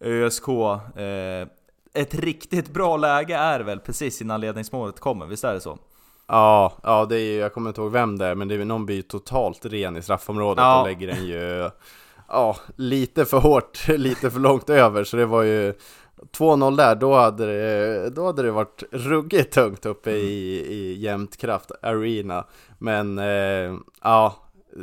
[0.00, 1.48] ÖSK eh,
[1.94, 5.78] ett riktigt bra läge är väl precis innan ledningsmålet kommer, visst är det så?
[6.26, 8.64] Ja, ja det är ju, jag kommer inte ihåg vem det är, men det är
[8.64, 10.80] någon blir totalt ren i straffområdet Ja.
[10.80, 11.70] och lägger den ju
[12.28, 15.74] Ja, lite för hårt, lite för långt över, så det var ju
[16.32, 21.70] 2-0 där, då hade, det, då hade det varit ruggigt tungt uppe i, i Jämtkraft
[21.82, 22.44] Arena
[22.78, 24.34] Men eh, ja,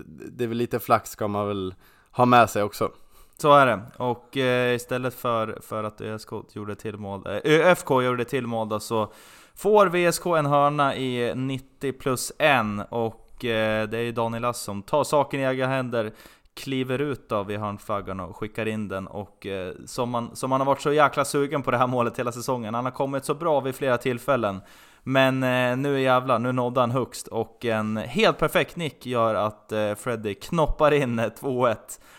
[0.06, 1.76] det är väl lite flax ska man väl
[2.12, 2.92] ha med sig också
[3.38, 7.90] Så är det, och eh, istället för, för att ÖSK gjorde till mål, eh, ÖFK
[7.90, 9.12] gjorde till mål då, så
[9.56, 14.62] får VSK en hörna i 90 plus 1 och eh, det är ju Daniel Lass
[14.62, 16.12] som tar saken i egna händer
[16.54, 20.62] kliver ut då vid hörnflaggan och skickar in den och eh, som, man, som man
[20.62, 22.74] har varit så jäkla sugen på det här målet hela säsongen.
[22.74, 24.62] Han har kommit så bra vid flera tillfällen.
[25.04, 29.72] Men eh, nu jävlar, nu nådde han högst och en helt perfekt nick gör att
[29.72, 31.76] eh, Freddy knoppar in eh, 2-1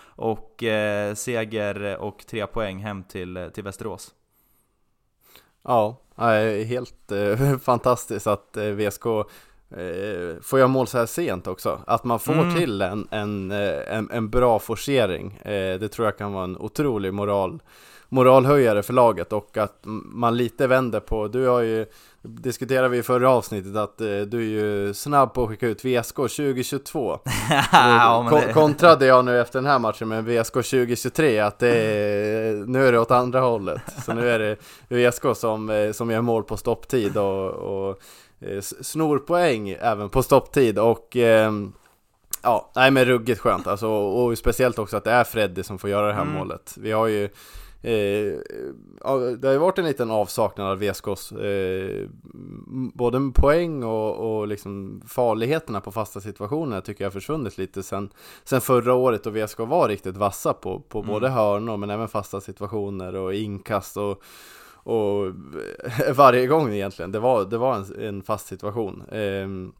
[0.06, 4.14] och eh, seger och tre poäng hem till, eh, till Västerås.
[5.62, 7.12] Ja, eh, helt
[7.62, 9.04] fantastiskt att VSK
[10.42, 11.80] får göra mål så här sent också.
[11.86, 12.54] Att man får Mm.
[12.54, 16.56] till en, en, eh, en, en bra forcering, eh, det tror jag kan vara en
[16.56, 17.62] otrolig moral,
[18.08, 19.80] moralhöjare för laget och att
[20.12, 21.86] man lite vänder på, du har ju
[22.24, 25.84] diskuterade vi i förra avsnittet att eh, du är ju snabb på att skicka ut
[25.84, 27.18] VSK 2022
[27.72, 32.54] ja, Kon- kontrade jag nu efter den här matchen med VSK 2023 att det är,
[32.54, 33.82] nu är det åt andra hållet.
[34.06, 34.56] Så nu är det
[35.10, 37.98] VSK som, eh, som gör mål på stopptid och, och
[38.46, 41.72] eh, s- snor poäng även på stopptid och ehm,
[42.44, 45.90] Ja, nej men ruggigt skönt alltså, och speciellt också att det är Freddy som får
[45.90, 46.34] göra det här Mm.
[46.34, 46.74] målet.
[46.78, 47.28] Vi har ju
[47.84, 48.38] Eh,
[49.38, 52.08] det har ju varit en liten avsaknad av VSKs eh,
[52.94, 58.10] både poäng och, och liksom farligheterna på fasta situationer tycker jag har försvunnit lite sen,
[58.44, 61.10] sen förra året och VSK var riktigt vassa på, på Mm.
[61.10, 64.22] både hörnor men även fasta situationer och inkast och,
[64.82, 65.32] och
[66.14, 69.02] varje gång egentligen, det var, det var en, en fast situation.
[69.12, 69.72] Ehm,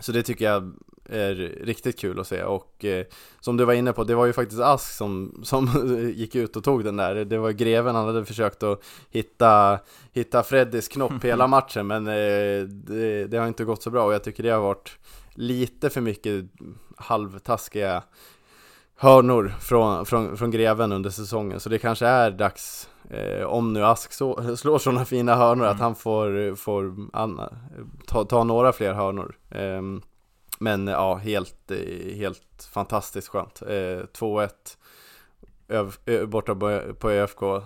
[0.00, 0.72] så det tycker jag
[1.08, 3.06] är riktigt kul att se och eh,
[3.40, 5.66] som du var inne på, det var ju faktiskt Ask som, som
[6.14, 7.14] gick ut och tog den där.
[7.14, 9.78] Det var greven, han hade försökt att hitta,
[10.12, 14.14] hitta Freddys knopp hela matchen men eh, det, det har inte gått så bra och
[14.14, 14.98] jag tycker det har varit
[15.34, 16.44] lite för mycket
[16.96, 18.02] halvtaskiga
[19.04, 23.84] hörnor från, från, från greven under säsongen så det kanske är dags eh, om nu
[23.84, 27.52] Ask så, slår sådana fina hörnor att han får, får anna,
[28.06, 30.02] ta, ta några fler hörnor Ehm,
[30.58, 33.62] men ja, helt, eh, helt fantastiskt skönt.
[33.62, 33.68] Eh,
[34.18, 34.48] 2-1
[35.68, 37.42] öv- ö- borta på, på ÖFK.
[37.42, 37.60] Eh,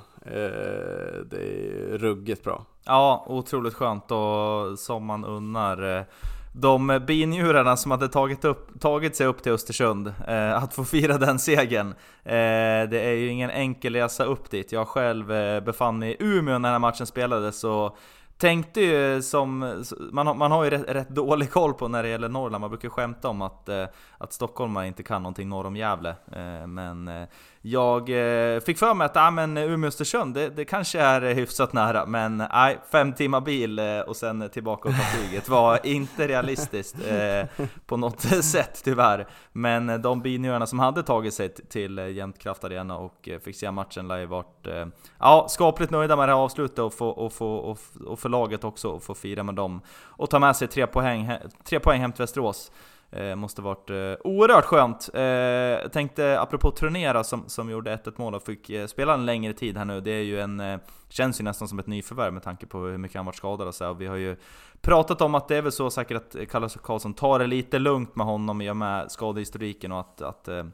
[1.31, 2.65] det är ruggigt bra.
[2.85, 6.03] Ja, otroligt skönt och som man unnar eh,
[6.53, 11.19] de binjurarna som hade tagit, upp, tagit sig upp till Östersund, eh, att få fira
[11.19, 11.89] den segern.
[12.25, 14.73] Eh, det är ju ingen enkel resa upp dit.
[14.73, 17.99] Jag själv eh, befann mig i Umeå när den här matchen spelades och
[18.39, 22.09] tänkte ju som, man har, man har ju rätt, rätt dålig koll på när det
[22.09, 23.85] gäller Norrland, man brukar skämta om att, eh,
[24.19, 26.11] att stockholmare inte kan någonting norr om Gävle.
[26.33, 27.29] Eh, men eh,
[27.71, 32.07] jag eh, fick för mig att ah, men Umeå-Östersund, det, det kanske är hyfsat nära,
[32.07, 36.97] men nej, fem timmar bil eh, och sen tillbaka och ta flyget var inte realistiskt
[37.09, 39.27] eh, på något sätt tyvärr.
[39.53, 43.57] Men eh, de binjurarna som hade tagit sig till eh, Jämtkraft Arena och eh, fick
[43.57, 44.87] se matchen lär ju varit eh,
[45.19, 48.65] ja, skapligt nöjda med det här avslutet och, få, och, få, och, och för laget
[48.65, 51.33] också att få fira med dem och ta med sig tre poäng,
[51.65, 52.71] tre poäng hem till Västerås.
[53.11, 55.11] Eh, måste varit eh, oerhört skönt.
[55.15, 59.53] Eh, tänkte apropå Tronera som, som gjorde 1-1 mål och fick eh, spela en längre
[59.53, 60.01] tid här nu.
[60.01, 62.99] Det är ju en, eh, känns ju nästan som ett nyförvärv med tanke på hur
[62.99, 63.85] mycket han varit skadad och så.
[63.85, 63.91] här.
[63.91, 64.37] Och vi har ju
[64.81, 68.17] pratat om att det är väl så säkert att Kalle Karlsson tar det lite lugnt
[68.17, 70.65] med honom i och med skadehistoriken och att, att eh,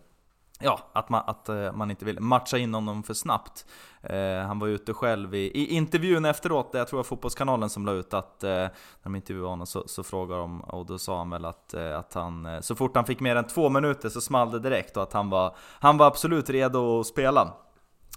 [0.61, 3.67] Ja, att man, att eh, man inte vill matcha in honom för snabbt.
[4.03, 7.87] Eh, han var ute själv i, i intervjun efteråt, jag tror det var Fotbollskanalen som
[7.87, 8.71] la ut att eh, när
[9.03, 12.15] de intervjuade honom så, så frågade de, och då sa han väl att, eh, att
[12.15, 15.03] han, eh, så fort han fick mer än två minuter så small det direkt och
[15.03, 17.53] att han var, han var absolut redo att spela.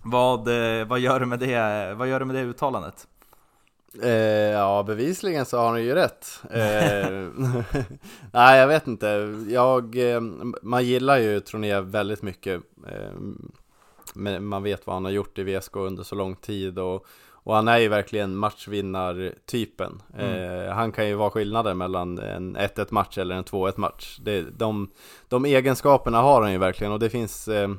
[0.04, 3.08] Vad, eh, vad, gör du med det, vad gör du med det uttalandet?
[4.02, 4.12] Eh,
[4.52, 6.42] ja, bevisligen så har han ju rätt.
[6.52, 7.10] Eh,
[8.32, 9.36] nej, jag vet inte.
[9.50, 10.22] Jag, eh,
[10.62, 12.62] man gillar ju Troné väldigt mycket.
[12.88, 13.12] Eh,
[14.40, 17.68] man vet vad han har gjort i VSK under så lång tid och, och han
[17.68, 20.02] är ju verkligen matchvinnartypen.
[20.18, 20.62] Mm.
[20.62, 24.18] Eh, han kan ju vara skillnaden mellan en 1-1 match eller en 2-1 match.
[24.22, 24.90] Det, de,
[25.28, 27.70] de egenskaperna har han ju verkligen och det finns eh,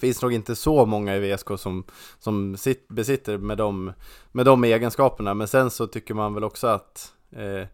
[0.00, 1.84] finns nog inte så många i VSK som,
[2.18, 3.92] som sit, besitter med de,
[4.32, 5.34] med de egenskaperna.
[5.34, 7.68] Men sen så tycker man väl också att eh,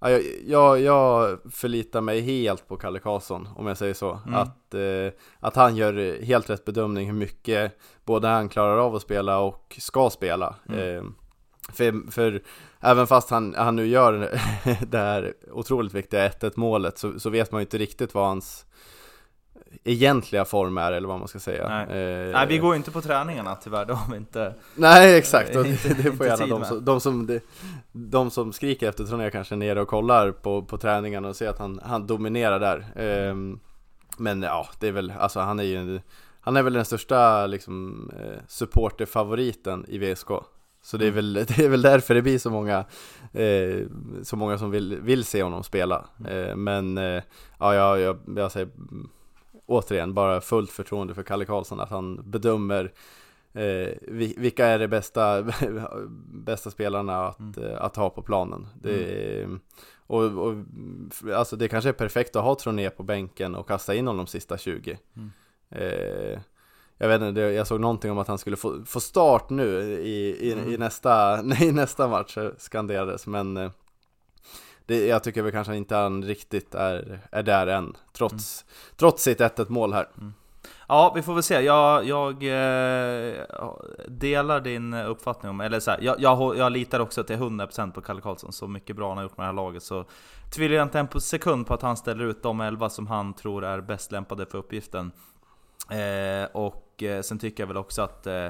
[0.00, 4.20] jag, jag, jag förlitar mig helt på Kalle Karlsson om jag säger så.
[4.26, 4.34] Mm.
[4.34, 9.02] Att, eh, att han gör helt rätt bedömning hur mycket både han klarar av att
[9.02, 10.54] spela och ska spela.
[10.68, 10.96] Mm.
[10.96, 11.04] Eh,
[11.72, 12.42] för, för
[12.80, 14.12] även fast han, han nu gör
[14.86, 18.66] det här otroligt viktiga 1-1 målet så, så vet man ju inte riktigt vad hans
[19.84, 21.68] egentliga form är eller vad man ska säga.
[21.68, 25.56] Nej, eh, Nej vi går ju inte på träningarna tyvärr, de har inte Nej exakt,
[25.56, 27.40] och det, det får gärna de som, de, som, de,
[27.92, 31.58] de som skriker efter Troné kanske nere och kollar på, på träningarna och ser att
[31.58, 32.78] han, han dominerar där.
[32.96, 33.34] Eh,
[34.18, 36.00] men ja, det är väl, alltså han är ju
[36.40, 40.28] han är väl den största liksom, eh, supporterfavoriten i VSK.
[40.82, 41.14] Så det är, mm.
[41.14, 42.84] väl, det är väl därför det blir så många,
[43.32, 43.86] eh,
[44.22, 46.04] så många som vill, vill se honom spela.
[46.20, 46.48] Mm.
[46.48, 47.22] Eh, men eh,
[47.58, 48.68] ja, jag, jag, jag säger
[49.68, 52.92] återigen bara fullt förtroende för Kalle Karlsson att han bedömer
[53.52, 53.88] eh,
[54.36, 55.42] vilka är de bästa,
[56.32, 57.64] bästa spelarna att, mm.
[57.64, 58.66] Eh, att ha på planen.
[58.82, 59.60] Det, mm.
[60.06, 60.54] och, och,
[61.34, 64.30] alltså det kanske är perfekt att ha Troné på bänken och kasta in honom de
[64.30, 64.98] sista 20.
[65.16, 65.30] Mm.
[65.70, 66.40] Eh,
[66.98, 70.08] jag vet inte, jag såg någonting om att han skulle få, få start nu i,
[70.08, 70.80] i, i, mm.
[70.80, 73.70] nästa, i nästa match skanderades men eh,
[74.88, 78.96] det, jag tycker väl kanske inte han riktigt är, är där än, trots, mm.
[78.96, 80.08] trots sitt 1-1 mål här.
[80.18, 80.32] Mm.
[80.88, 81.60] Ja, vi får väl se.
[81.60, 83.44] Jag, jag eh,
[84.08, 88.00] delar din uppfattning om, eller så här, jag, jag, jag, litar också till 100% på
[88.00, 89.82] Kalle Karlsson, så mycket bra han har gjort med det här laget.
[89.82, 90.04] Så
[90.54, 93.64] tvivlar jag inte en sekund på att han ställer ut de 11 som han tror
[93.64, 95.12] är bäst lämpade för uppgiften.
[95.90, 98.48] Eh, och eh, sen tycker jag väl också att eh,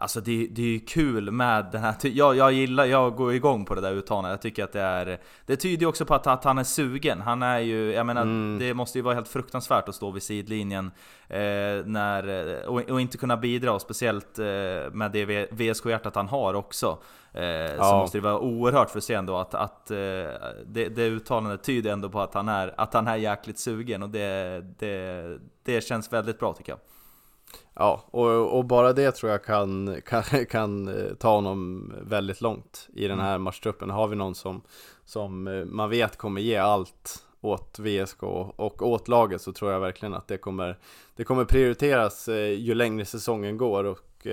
[0.00, 3.64] Alltså det, det är ju kul med den här jag, jag gillar, jag går igång
[3.64, 6.26] på det där uttalandet, jag tycker att det är Det tyder ju också på att,
[6.26, 8.58] att han är sugen, han är ju, jag menar mm.
[8.58, 10.90] det måste ju vara helt fruktansvärt att stå vid sidlinjen
[11.28, 11.38] eh,
[11.84, 14.44] när, och, och, inte kunna bidra, speciellt eh,
[14.92, 16.98] med det VSK-hjärtat han har också
[17.32, 17.84] eh, ja.
[17.84, 19.96] Så måste det vara oerhört frustrerande att, att eh,
[20.66, 24.10] det, det uttalandet tyder ändå på att han är, att han är jäkligt sugen och
[24.10, 26.78] det, det, det känns väldigt bra tycker jag
[27.74, 32.88] Ja, och, och, bara det tror jag kan, kan, kan eh, ta honom väldigt långt
[32.92, 33.42] i den här mm.
[33.42, 33.90] matchtruppen.
[33.90, 34.62] Har vi någon som,
[35.04, 39.80] som eh, man vet kommer ge allt åt VSK och åt laget så tror jag
[39.80, 40.78] verkligen att det kommer,
[41.16, 44.26] det kommer prioriteras eh, ju längre säsongen går och,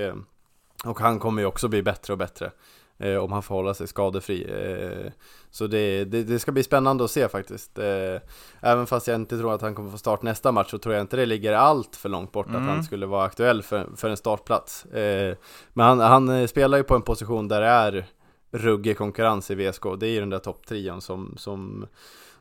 [0.85, 2.51] och han kommer ju också bli bättre och bättre
[2.97, 4.43] eh, om han får hålla sig skadefri.
[4.43, 5.11] Eh,
[5.51, 7.79] så det, det, det, ska bli spännande att se faktiskt.
[7.79, 8.21] Eh,
[8.61, 11.01] även fast jag inte tror att han kommer få start nästa match så tror jag
[11.01, 12.61] inte det ligger allt för långt bort mm.
[12.61, 14.85] att han skulle vara aktuell för, för en startplats.
[14.85, 15.35] Eh,
[15.73, 18.05] men han, han eh, spelar ju på en position där det är
[18.51, 19.83] ruggig konkurrens i VSK.
[19.99, 21.87] Det är ju den där topptrion som, som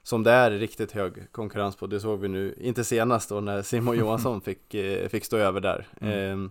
[0.06, 1.86] som det är riktigt hög konkurrens på.
[1.86, 5.60] Det såg vi nu, inte senast då när Simon Johansson fick, eh, fick stå över
[5.60, 5.88] där.
[6.00, 6.50] Mm.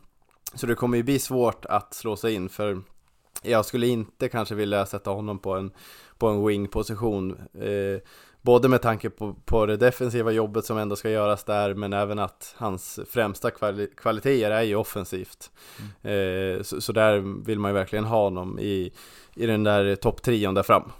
[0.53, 2.81] Så det kommer ju bli svårt att slå sig in för
[3.47, 5.71] jag skulle inte kanske vilja sätta honom på en,
[6.17, 7.31] på en wing-position.
[7.53, 8.01] Eh,
[8.41, 12.19] både med tanke på, på det defensiva jobbet som ändå ska göras där, men även
[12.19, 15.51] att hans främsta kvali kvaliteter är ju offensivt.
[16.03, 16.57] Mm.
[16.57, 18.93] Eh, så, så, där vill man ju verkligen ha honom i,
[19.35, 20.91] i den där topptrion där fram.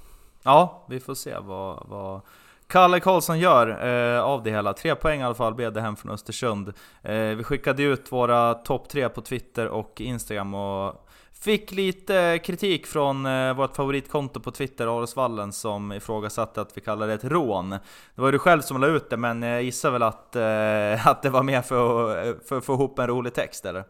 [0.44, 2.22] Ja, vi får se vad, vad
[2.68, 4.74] Kalle Karlsson gör eh, av det hela.
[4.74, 6.74] Tre poäng i alla fall blev det hem från Östersund.
[7.02, 11.05] Eh, vi skickade ut våra topp tre på Twitter och Instagram och
[11.41, 17.08] Fick lite kritik från eh, vårt favoritkonto på Twitter, Arosvallen, som ifrågasatte att vi kallar
[17.08, 17.69] det ett rån.
[17.69, 21.21] Det var du själv som la ut det, men jag gissar väl att, eh, att
[21.21, 23.84] det var mer för att för, få ihop en rolig text, eller?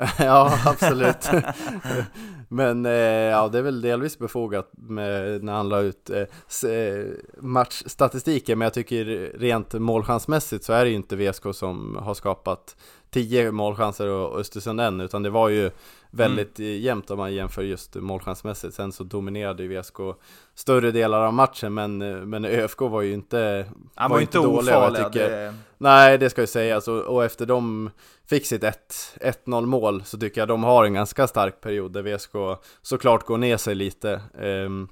[0.18, 1.28] ja, absolut.
[2.48, 7.06] Men eh, ja, det är väl delvis befogat med, när han la ut eh, eh,
[7.40, 12.76] matchstatistiken, men jag tycker rent målchansmässigt så är det ju inte VSK som har skapat
[13.10, 15.70] 10 målchanser och Östersund än, utan det var ju
[16.10, 16.80] väldigt mm.
[16.80, 18.74] jämnt om man jämför just målchansmässigt.
[18.74, 19.96] Sen så dominerade ju VSK
[20.54, 21.98] större delar av matchen, men,
[22.30, 24.78] men ÖFK var ju inte, Han var, var inte dåliga.
[24.78, 25.54] Ofarliga, det...
[25.78, 26.88] Nej, det ska ju sägas.
[26.88, 27.90] Och, och efter de
[28.26, 32.62] fick sitt 1-0 mål så tycker jag de har en ganska stark period där VSK
[32.82, 34.20] såklart går ner sig lite.
[34.38, 34.88] Um,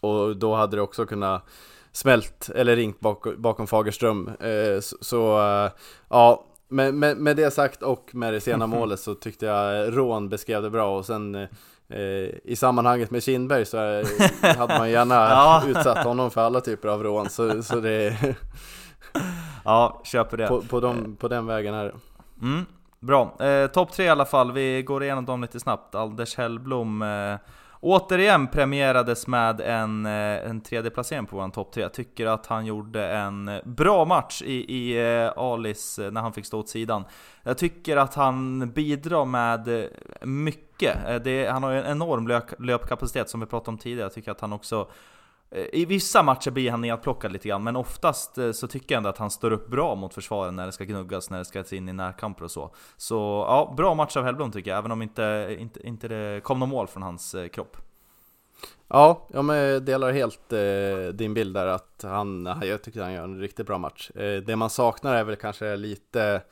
[0.00, 1.44] och då hade det också kunnat
[1.92, 4.30] smält eller ringt bak, bakom Fagerström.
[4.44, 5.70] Uh, så, så uh,
[6.08, 10.28] ja, med, med, med, det sagt och med det sena målet så tyckte jag Rån
[10.28, 10.98] beskrev det bra.
[10.98, 11.98] Och sen eh,
[12.44, 15.62] i sammanhanget med Kindberg så eh, hade man gärna ja.
[15.66, 17.30] utsatt honom för alla typer av rån.
[17.30, 18.16] Så, så det
[19.64, 20.46] Ja, köper det.
[20.48, 21.94] På, på, de, på den vägen är det.
[22.42, 22.66] Mm.
[23.00, 25.94] Bra, eh, topp tre i alla fall, vi går igenom dem lite snabbt.
[25.94, 27.34] Alders Hellblom eh,
[27.80, 31.82] återigen premierades med en, eh, en tredje placering på vår topp tre.
[31.82, 36.32] Jag tycker att han gjorde en eh, bra match i, i eh, Alis när han
[36.32, 37.04] fick stå åt sidan.
[37.42, 39.88] Jag tycker att han bidrar med
[40.22, 41.24] mycket.
[41.24, 44.04] Det, han har ju en enorm löp, löpkapacitet som vi pratade om tidigare.
[44.04, 44.88] Jag tycker att han också
[45.50, 49.08] i vissa matcher blir han nedplockad lite grann, men oftast eh, så tycker jag ändå
[49.08, 51.88] att han står upp bra mot försvaren när det ska gnuggas, när det ska in
[51.88, 52.74] i närkamper och så.
[52.96, 53.16] Så
[53.48, 56.68] ja, bra match av Hellblom tycker jag, även om inte, inte, inte det kom något
[56.68, 57.76] mål från hans eh, kropp.
[58.88, 63.40] Ja, jag delar helt eh, din bild där att han, jag tycker han gör en
[63.40, 64.10] riktigt bra match.
[64.10, 66.42] Eh, det man saknar är väl kanske lite,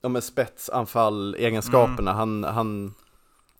[0.00, 2.10] ja men spetsanfall egenskaperna.
[2.10, 2.16] Mm.
[2.16, 2.94] Han, han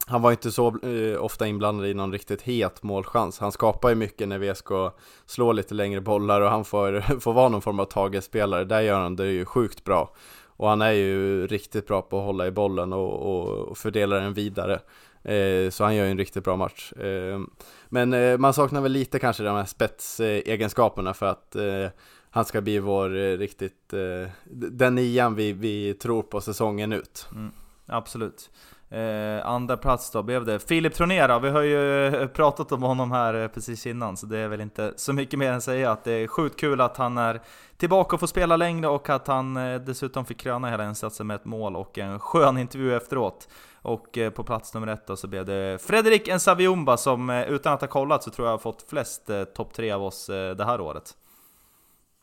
[0.08, 3.38] han var inte så eh, ofta inblandad i någon riktigt het målchans.
[3.38, 4.96] Han skapar ju mycket när VSK
[5.26, 8.64] slår lite längre bollar och han får, får vara någon form av tagespelare.
[8.64, 10.14] Där gör han det ju sjukt bra.
[10.46, 14.16] Och han är ju riktigt bra på att hålla i bollen och, och, och fördela
[14.16, 14.80] den vidare.
[15.22, 16.92] Eh, så han gör ju en riktigt bra match.
[16.92, 17.40] Eh,
[17.88, 21.88] men eh, man saknar väl lite kanske de här spetsegenskaperna för att eh,
[22.30, 27.28] han ska bli vår eh, riktigt, eh, den nian vi, vi tror på säsongen ut.
[27.32, 27.50] Mm,
[27.86, 28.50] absolut.
[28.90, 33.12] Eh, andra plats då blev det Filip Tronera, vi har ju eh, pratat om honom
[33.12, 35.90] här eh, precis innan så det är väl inte så mycket mer än att säga
[35.90, 37.40] att det är sjukt kul att han är
[37.76, 41.34] tillbaka och får spela längre och att han eh, dessutom fick kröna hela insatsen med
[41.34, 43.48] ett mål och en skön intervju efteråt.
[43.82, 47.88] Och på plats nummer ett då så blev det Fredrik Nsaviumba som utan att ha
[47.88, 51.14] kollat så tror jag har fått flest topp tre av oss det här året.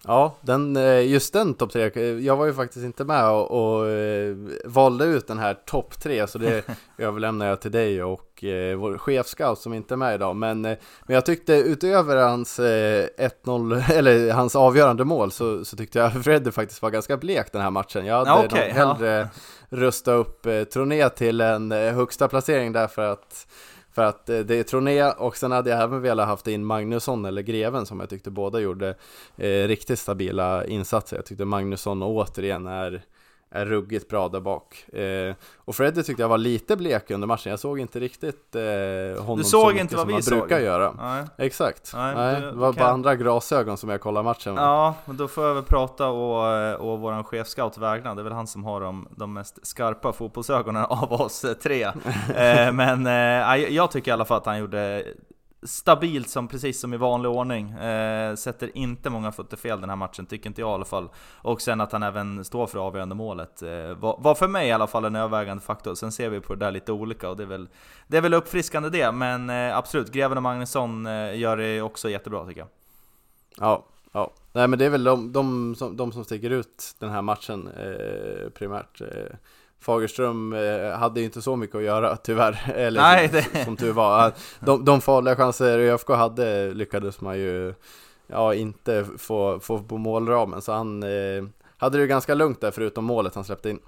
[0.08, 3.90] Ja, den, eh, just den topp tre, jag var ju faktiskt inte med och, och
[3.90, 4.36] eh,
[4.66, 6.66] valde ut den här topp tre så det
[6.98, 10.36] överlämnar jag till dig och eh, vår chefscout som inte är med idag.
[10.36, 10.78] Men, men
[11.08, 16.82] jag tyckte utöver hans 1-0, eller hans avgörande mål så, så tyckte jag Freddy faktiskt
[16.82, 18.06] var ganska blek den här matchen.
[18.06, 19.30] Jag hade okay, hellre
[19.70, 19.78] ja.
[19.78, 23.48] rösta upp Troné till en högsta placering därför att
[23.94, 27.26] för att eh, det är Troné och sen hade jag även velat haft in Magnusson
[27.26, 28.96] eller Greven som jag tyckte båda gjorde
[29.38, 31.16] eh, riktigt stabila insatser.
[31.16, 33.04] Jag tyckte Magnusson återigen är
[33.54, 34.90] är ruggigt bra där bak.
[34.94, 38.62] Eh, och Freddy tyckte jag var lite blek under matchen, jag såg inte riktigt eh,
[39.24, 40.40] honom du såg så mycket inte vad som vi man såg.
[40.40, 40.94] brukar göra.
[40.98, 41.24] Nej.
[41.38, 44.64] Exakt, Nej, Nej, det var bara andra glasögon som jag kollade matchen med.
[44.64, 48.34] Ja, men då får jag väl prata och, och våran chefscout vägnar, det är väl
[48.34, 51.84] han som har de, de mest skarpa fotbollsögonen av oss tre.
[52.36, 55.04] eh, men eh, jag tycker i alla fall att han gjorde
[55.66, 57.72] stabilt som precis som i vanlig ordning.
[57.72, 61.10] Eh, sätter inte många fötter fel den här matchen, tycker inte jag i alla fall.
[61.36, 64.72] Och sen att han även står för avgörande målet eh, var, var, för mig i
[64.72, 65.96] alla fall en övervägande faktor.
[65.96, 67.68] Sen ser vi på det där lite olika och det är väl,
[68.08, 69.12] det är väl uppfriskande det.
[69.12, 72.70] Men eh, absolut, Greven och Magnusson eh, gör det också jättebra tycker jag.
[73.58, 74.32] Ja, ja.
[74.52, 77.68] Nej men det är väl de, de, som, de som sticker ut den här matchen
[77.68, 79.02] eh, primärt.
[79.02, 79.36] Eh,
[79.84, 83.66] Fagerström eh, hade ju inte så mycket att göra tyvärr, eller Nej, som, det...
[83.66, 84.32] som tur var.
[84.60, 87.74] De, de farliga chanser ÖFK hade lyckades man ju
[88.28, 91.44] ja, inte få, få på målramen, så han eh,
[91.78, 93.80] hade det ju ganska lugnt där förutom målet han släppte in.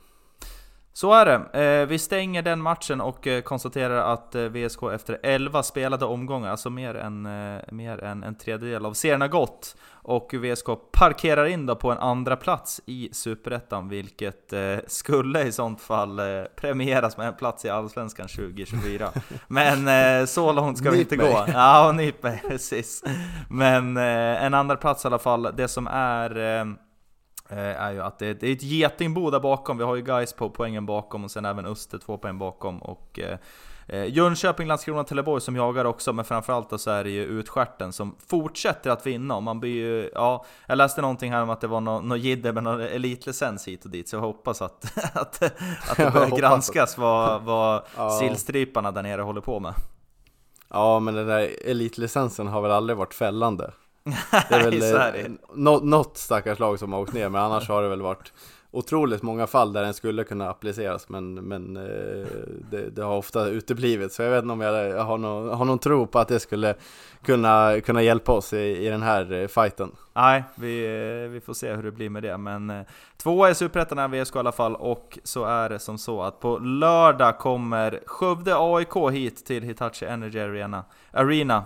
[0.97, 1.63] Så är det.
[1.63, 6.51] Eh, vi stänger den matchen och eh, konstaterar att eh, VSK efter 11 spelade omgångar,
[6.51, 7.21] alltså mer än,
[7.71, 9.75] mer än en tredjedel av serien har gått.
[9.91, 14.53] Och VSK parkerar in då på en andra plats i Superettan, vilket
[14.87, 16.21] skulle i sånt fall
[16.55, 19.09] premieras med en plats i Allsvenskan 2024.
[19.47, 21.31] Men så långt ska vi inte mig.
[21.31, 21.45] gå.
[21.47, 23.03] Ja, nyp mig, precis.
[23.49, 26.75] Men en andra plats i alla fall, det som är
[27.49, 29.77] är ju att det, är ett getingbo där bakom.
[29.77, 32.81] Vi har ju guys på poängen bakom och sen även Öster två poäng bakom.
[32.81, 33.37] Och eh,
[33.87, 38.15] eh, Jönköping, Landskrona, Trelleborg som jagar också, men framförallt så är det ju Utskärten som
[38.27, 39.35] fortsätter att vinna.
[39.35, 42.15] Och man blir ju, ja, jag läste någonting här om att det var något no
[42.15, 46.37] jidder med någon elitlicens hit och dit, så jag hoppas att, att, att det börjar
[46.37, 48.09] granskas vad, vad ja.
[48.09, 49.73] sillstryparna där nere håller på med.
[50.69, 53.71] Ja, men den där elitlicensen har väl aldrig varit fällande?
[54.49, 54.79] Det är väl
[55.13, 58.33] Nej, något, något stackars lag som har åkt ner, men annars har det väl varit
[58.75, 62.27] otroligt många fall där den skulle kunna appliceras men, men eh,
[62.71, 64.13] det, det, har ofta uteblivit.
[64.13, 66.75] Så jag vet inte om jag har någon, har någon tro på att det skulle
[67.23, 69.91] kunna, kunna hjälpa oss i, i den här eh, fighten.
[70.13, 72.85] Nej, vi, eh, vi får se hur det blir med det men
[73.17, 76.39] tvåa i Superettan är VSK i alla fall och så är det som så att
[76.39, 81.63] på lördag kommer Skövde AIK hit till Hitachi Energy Arena, Arena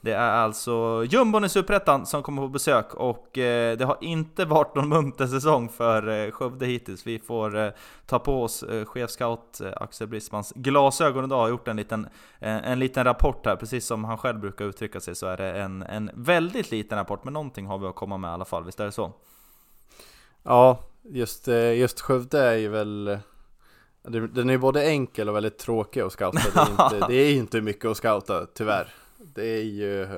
[0.00, 4.44] det är alltså jumbon i Superettan som kommer på besök och eh, det har inte
[4.44, 7.06] varit någon munter säsong för eh, Skövde hittills.
[7.06, 7.70] Vi får eh,
[8.06, 13.04] ta på oss eh, chefscout Axel Brismans glasögon idag och gjort en liten, en liten
[13.04, 13.56] rapport här.
[13.56, 17.24] Precis som han själv brukar uttrycka sig så är det en, en väldigt liten rapport,
[17.24, 18.64] men någonting har vi att komma med i alla fall.
[18.64, 19.12] Visst är det så?
[20.42, 23.18] Ja, just, just Skövde är ju väl
[24.02, 26.40] Den är ju både enkel och väldigt tråkig att scouta.
[26.54, 28.94] Det är, inte, det är inte mycket att scouta, tyvärr.
[29.24, 30.08] Det är ju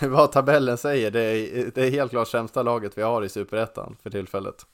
[0.08, 1.10] vad tabellen säger.
[1.10, 4.66] Det är, det är helt klart sämsta laget vi har i Superettan för tillfället.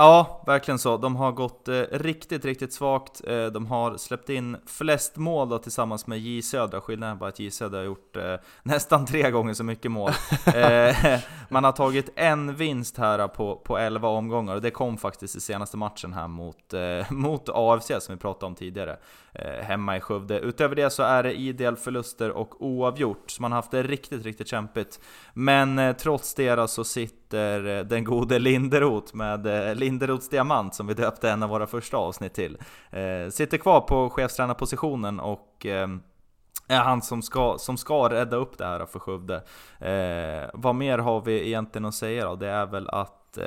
[0.00, 0.96] Ja, verkligen så.
[0.96, 3.20] De har gått eh, riktigt, riktigt svagt.
[3.26, 6.80] Eh, de har släppt in flest mål då, tillsammans med J Södra.
[6.80, 10.10] Skillnaden är bara att J Södra har gjort eh, nästan tre gånger så mycket mål.
[10.54, 15.36] eh, man har tagit en vinst här på, på 11 omgångar och det kom faktiskt
[15.36, 18.96] i senaste matchen här mot, eh, mot AFC som vi pratade om tidigare.
[19.32, 20.40] Eh, hemma i Skövde.
[20.40, 24.24] Utöver det så är det idel förluster och oavgjort, så man har haft det riktigt,
[24.24, 25.00] riktigt kämpigt.
[25.34, 30.86] Men trots det så sitter sitter eh, den gode Linderoth med eh, Linderoths diamant som
[30.86, 32.58] vi döpte en av våra första avsnitt till.
[32.90, 35.66] Eh, sitter kvar på chefstränarpositionen och
[36.68, 39.42] är han som ska, som ska rädda upp det här för Skövde.
[40.52, 42.36] Vad mer har vi egentligen att säga då?
[42.36, 43.38] Det är väl att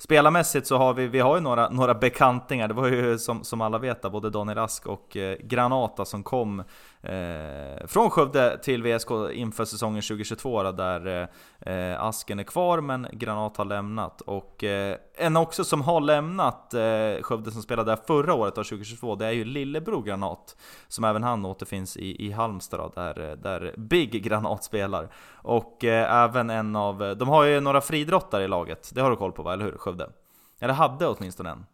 [0.00, 3.60] Spelarmässigt så har vi, vi har ju några, några bekantingar, det var ju som, som
[3.60, 6.62] alla vet både Daniel Ask och eh, Granata som kom
[7.02, 11.28] eh, från Skövde till VSK inför säsongen 2022 då, där
[11.60, 14.20] eh, Asken är kvar men Granat har lämnat.
[14.20, 18.64] Och eh, en också som har lämnat eh, Skövde som spelade där förra året, då,
[18.64, 20.56] 2022, det är ju Lillebror Granat.
[20.88, 25.08] Som även han återfinns i, i Halmstad då, där, där Big Granat spelar.
[25.32, 29.16] Och eh, även en av, de har ju några fridrottare i laget, det har du
[29.16, 29.76] koll på va, eller hur?
[29.88, 30.10] Skövde?
[30.58, 31.66] Eller hade åtminstone en.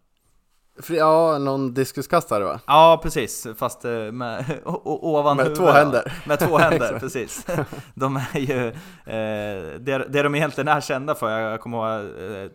[0.88, 2.60] Ja, någon diskuskastare va?
[2.66, 4.44] Ja precis, fast eh, med,
[4.84, 6.12] ovan Med två händer.
[6.26, 7.46] Med två händer, precis.
[7.94, 12.50] De är ju, eh, det, det de egentligen är kända för, jag kommer ihåg, eh,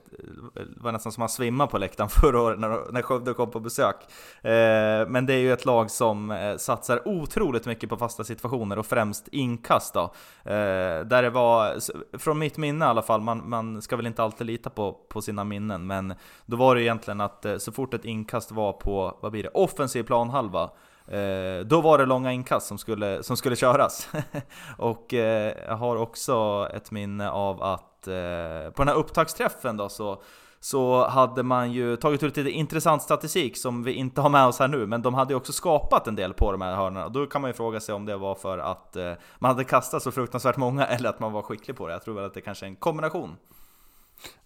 [0.53, 3.59] det var nästan som att svimma på läktaren förra året när, när Skövde kom på
[3.59, 3.95] besök.
[4.41, 8.79] Eh, men det är ju ett lag som eh, satsar otroligt mycket på fasta situationer
[8.79, 10.01] och främst inkast då.
[10.43, 11.75] Eh, där det var,
[12.17, 15.21] från mitt minne i alla fall, man, man ska väl inte alltid lita på, på
[15.21, 16.13] sina minnen, men
[16.45, 19.49] då var det egentligen att eh, så fort ett inkast var på, vad blir det,
[19.49, 20.63] offensiv planhalva,
[21.07, 24.09] eh, då var det långa inkast som skulle, som skulle köras.
[24.77, 29.89] och eh, jag har också ett minne av att eh, på den här upptaktsträffen då
[29.89, 30.21] så
[30.59, 34.59] så hade man ju tagit ut lite intressant statistik som vi inte har med oss
[34.59, 37.09] här nu, men de hade ju också skapat en del på de här hörnorna.
[37.09, 40.03] Då kan man ju fråga sig om det var för att eh, man hade kastat
[40.03, 41.93] så fruktansvärt många eller att man var skicklig på det.
[41.93, 43.35] Jag tror väl att det kanske är en kombination.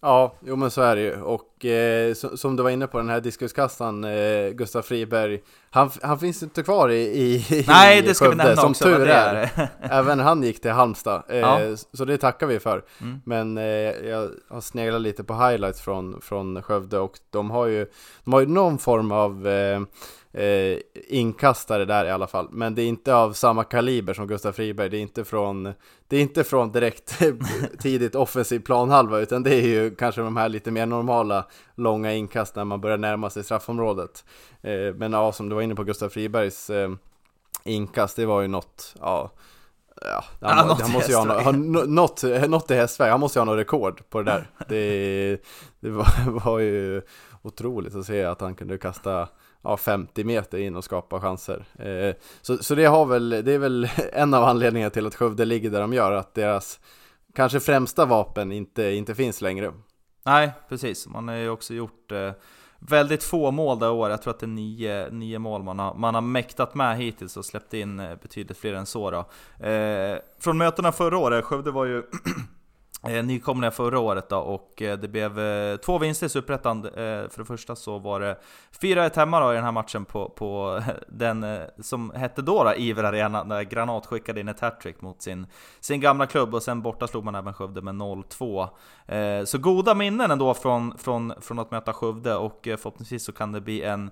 [0.01, 1.21] Ja, jo men så är det ju.
[1.21, 5.89] Och eh, som, som du var inne på, den här diskuskastan, eh, Gustav Friberg, han,
[6.01, 8.83] han finns inte kvar i, i Nej, i det ska vi Skövde, nämna som också.
[8.83, 9.49] tur det är.
[9.81, 11.59] Även han gick till Halmstad, eh, Ja.
[11.93, 12.83] så det tackar vi för.
[13.01, 13.21] Mm.
[13.25, 13.63] Men eh,
[14.09, 17.85] jag har sneglat lite på highlights från, från Skövde och de har ju,
[18.23, 19.47] de har ju någon form av
[20.33, 20.77] eh, eh,
[21.07, 22.47] inkastare där i alla fall.
[22.51, 24.89] Men det är inte av samma kaliber som Gustav Friberg.
[24.89, 25.73] Det är inte från,
[26.07, 27.19] det är inte från direkt
[27.79, 32.55] tidigt offensiv planhalva utan det är ju kanske de här lite mer normala långa inkast
[32.55, 34.25] när man börjar närma sig straffområdet.
[34.61, 36.91] Eh, men ja, som du var inne på Gustav Fribergs eh,
[37.63, 39.31] inkast, det var ju något, ja
[40.01, 43.39] Ja, han, Ja, han måste ju ha, ha nå- något, något i hästväg, han måste
[43.39, 45.37] ju ha något rekord på det där Det,
[45.79, 47.01] det var, var ju
[47.41, 49.27] otroligt att se att han kunde kasta
[49.63, 53.59] ja, 50 meter in och skapa chanser eh, så, så det har väl, det är
[53.59, 56.79] väl en av anledningarna till att Skövde ligger där de gör, att deras
[57.33, 59.73] kanske främsta vapen inte, inte finns längre
[60.25, 61.07] Nej, precis.
[61.07, 62.31] Man har ju också gjort eh,
[62.79, 64.09] väldigt få mål det år.
[64.09, 67.37] Jag tror att det är nio, nio mål man har, man har mäktat med hittills
[67.37, 69.19] och släppt in eh, betydligt fler än så då.
[69.67, 72.03] Eh, från mötena förra året, Skövde var ju
[73.07, 76.85] Eh, nykomlingar förra året då och eh, det blev eh, två vinster i Superettan.
[76.85, 78.37] Eh, för det första så var det
[78.81, 82.75] 4-1 hemma då i den här matchen på, på den eh, som hette då, då
[82.75, 85.47] Iver Arena, där Granat skickade in ett hattrick mot sin,
[85.79, 88.67] sin gamla klubb och sen borta slog man även Skövde med 0-2.
[89.05, 93.31] Eh, så goda minnen ändå från, från, från att möta Skövde och eh, förhoppningsvis så
[93.31, 94.11] kan det bli en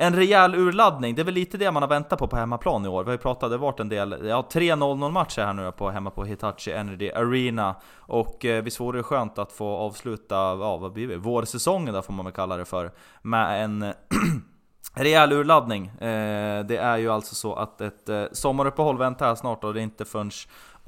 [0.00, 2.88] en rejäl urladdning, det är väl lite det man har väntat på på hemmaplan i
[2.88, 3.04] år.
[3.04, 5.90] Vi har ju pratat, det har varit en del, ja 3-0-0 matcher här nu på
[5.90, 7.74] hemma på Hitachi Energy Arena.
[7.96, 12.02] Och eh, visst vore det skönt att få avsluta, ja vad blir det, vårsäsongen där,
[12.02, 12.92] får man väl kalla det för,
[13.22, 13.92] med en
[14.94, 15.86] Rejäl urladdning.
[15.86, 19.80] Eh, det är ju alltså så att ett eh, sommaruppehåll väntar här snart och det
[19.80, 20.30] är inte förrän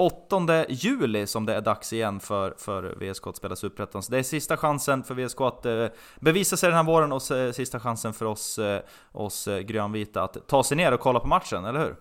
[0.01, 4.03] 8 juli som det är dags igen för, för VSK att spela Superettan.
[4.03, 5.86] Så det är sista chansen för VSK att eh,
[6.20, 7.22] bevisa sig den här våren och
[7.55, 8.80] sista chansen för oss, eh,
[9.12, 11.96] oss eh, grönvita att ta sig ner och kolla på matchen, eller hur?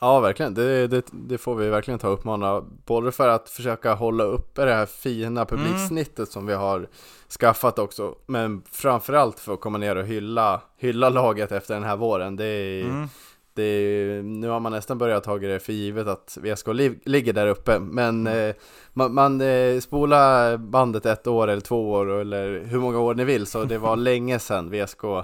[0.00, 0.54] Ja, verkligen.
[0.54, 2.64] Det, det, det får vi verkligen ta och uppmana.
[2.86, 6.88] Både för att försöka hålla uppe det här fina publiksnittet som vi har
[7.40, 8.14] skaffat också.
[8.26, 12.36] Men framförallt för att komma ner och hylla, hylla laget efter den här våren.
[12.36, 13.08] Det är, Mm.
[13.58, 17.46] Är, nu har man nästan börjat ta det för givet att VSK li, ligger där
[17.46, 17.78] uppe.
[17.78, 18.54] Men eh,
[18.92, 23.24] man, man eh, spolar bandet ett år eller två år eller hur många år ni
[23.24, 23.46] vill.
[23.46, 25.20] Så det var länge sedan VSK eh,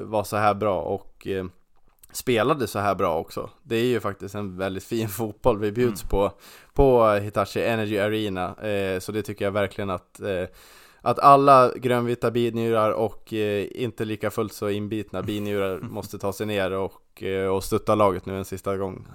[0.00, 1.26] var så här bra och
[2.12, 3.50] spelade så här bra också.
[3.62, 6.08] Det är ju faktiskt en väldigt fin fotboll vi bjuds mm.
[6.08, 6.32] på
[6.74, 8.54] på Hitachi Energy Arena,
[9.00, 10.20] så det tycker jag verkligen att
[11.02, 16.46] att alla grönvita binjurar och eh, inte lika fullt så inbitna binjurar måste ta sig
[16.46, 19.06] ner och, Eh, och stötta laget nu en sista gång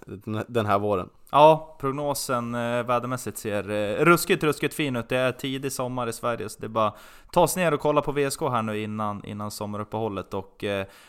[0.48, 1.10] den här våren.
[1.32, 5.10] Ja, prognosen eh, vädermässigt ser eh, ruskigt, ruskigt fin ut.
[5.10, 6.93] Det är tidig sommar i Sverige, så det är bara
[7.32, 10.34] ta sig ner och kolla på VSK här nu innan, innan sommaruppehållet.
[10.34, 10.64] Och,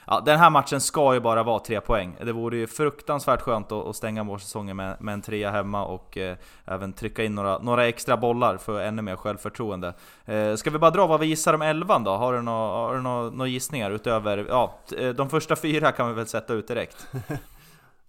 [0.06, 2.16] ja, den här matchen ska ju bara vara tre poäng.
[2.24, 6.16] Det vore ju fruktansvärt skönt att, att stänga vårsäsongen med, med en trea hemma och
[6.16, 9.94] eh, även trycka in några, några extra bollar för ännu mer självförtroende.
[10.24, 12.10] Eh, ska vi bara dra vad vi gissar om elvan då?
[12.10, 14.46] Har du några no, no, no gissningar utöver...
[14.48, 14.78] Ja,
[15.16, 17.06] de första fyra kan vi väl sätta ut direkt?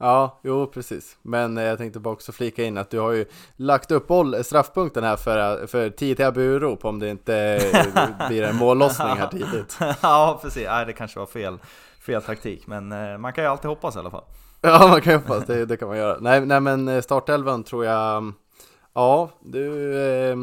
[0.01, 1.17] Ja, jo precis.
[1.21, 4.43] Men eh, jag tänkte bara också flika in att du har ju lagt upp boll,
[4.43, 7.35] straffpunkten här för, för tidiga burop om det inte
[7.73, 9.77] eh, blir en mållossning här tidigt.
[10.01, 10.67] ja, precis.
[10.67, 11.57] Nej, det kanske var fel,
[12.01, 14.23] fel taktik, men eh, man kan ju alltid hoppas i alla fall.
[14.61, 15.45] Ja, man kan ju hoppas.
[15.45, 16.17] Det, det kan man göra.
[16.19, 18.33] Nej, nej men startelvan tror jag...
[18.93, 19.95] Ja, du...
[19.97, 20.35] Eh,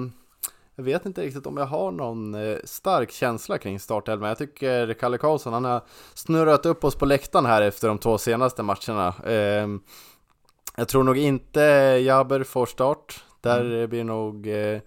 [0.76, 4.28] jag vet inte riktigt om jag har någon eh, stark känsla kring startelvan.
[4.28, 5.82] Jag tycker Kalle Karlsson, han har
[6.14, 9.14] snurrat upp oss på läktaren här efter de två senaste matcherna.
[9.24, 9.68] Eh,
[10.76, 11.60] jag tror nog inte
[12.06, 13.24] Jaber får start.
[13.40, 13.90] Där mm.
[13.90, 14.80] blir nog eh,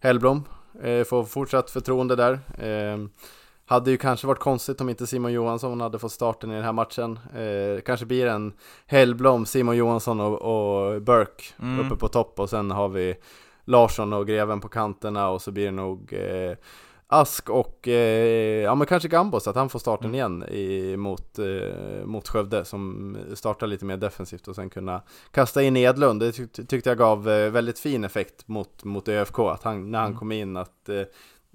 [0.00, 0.44] Hellblom
[0.82, 2.32] eh, får fortsatt förtroende där.
[2.58, 2.98] Eh,
[3.66, 6.72] hade ju kanske varit konstigt om inte Simon Johansson hade fått starten i den här
[6.72, 7.18] matchen.
[7.34, 8.52] Eh, kanske blir en
[8.86, 11.86] Hellblom, Simon Johansson och, och Burke mm.
[11.86, 13.16] uppe på topp och sen har vi
[13.64, 16.56] Larsson och Greven på kanterna och så blir det nog eh,
[17.06, 20.14] Ask och eh, ja men kanske Gambos att han får starten mm.
[20.14, 25.62] igen i, mot, eh, mot Skövde som startar lite mer defensivt och sen kunna kasta
[25.62, 26.20] in Edlund.
[26.20, 29.98] Det tyck, tyckte jag gav eh, väldigt fin effekt mot, mot ÖFK att han, när
[29.98, 30.18] han mm.
[30.18, 30.88] kom in att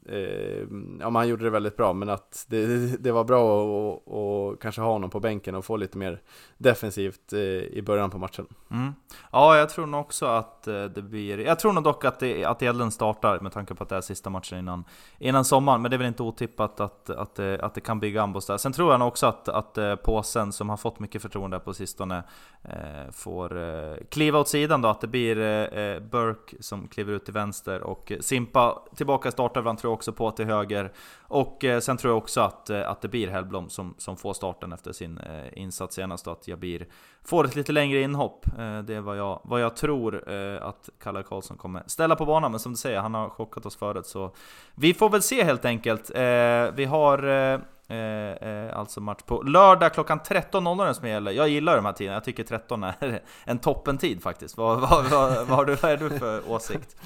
[0.05, 0.67] eh, eh,
[0.99, 2.65] ja, han gjorde det väldigt bra, men att det,
[2.99, 6.21] det var bra att och kanske ha honom på bänken och få lite mer
[6.57, 8.47] defensivt eh, i början på matchen.
[8.71, 8.93] Mm.
[9.31, 11.39] Ja, jag tror nog också att eh, det blir...
[11.39, 14.01] Jag tror nog dock att, det, att Edlund startar med tanke på att det är
[14.01, 14.83] sista matchen innan,
[15.19, 18.21] innan sommaren, men det är väl inte otippat att, att, det, att det kan bygga
[18.21, 18.57] ambos där.
[18.57, 21.73] Sen tror jag nog också att, att eh, påsen, som har fått mycket förtroende på
[21.73, 22.23] sistone,
[22.63, 27.13] eh, får eh, kliva åt sidan då, att det blir eh, eh Burke som kliver
[27.13, 30.91] ut till vänster och Simpa tillbaka i startelvan tror jag också på till höger.
[31.21, 34.33] Och eh, sen tror jag också att, eh, att det blir Hellblom som, som får
[34.33, 36.27] starten efter sin eh, insats senast.
[36.27, 36.87] Att Jabir
[37.23, 38.45] får ett lite längre inhopp.
[38.47, 42.25] Eh, det är vad jag, vad jag tror eh, att Kalle Karlsson kommer ställa på
[42.25, 42.51] banan.
[42.51, 44.05] Men som du säger, han har chockat oss förut.
[44.05, 44.31] Så
[44.75, 46.11] vi får väl se helt enkelt.
[46.15, 47.59] Eh, vi har eh,
[47.97, 51.31] eh, alltså match på lördag klockan 13.00 som gäller.
[51.31, 54.57] Jag gillar de här tiderna, jag tycker 13 är en toppentid faktiskt.
[54.57, 56.97] Vad, vad, vad, vad, vad är du för åsikt?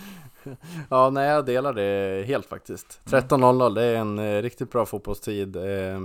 [0.90, 3.00] ja, nej jag delar det helt faktiskt.
[3.06, 5.56] 13.00 det är en eh, riktigt bra fotbollstid.
[5.56, 6.00] Eh,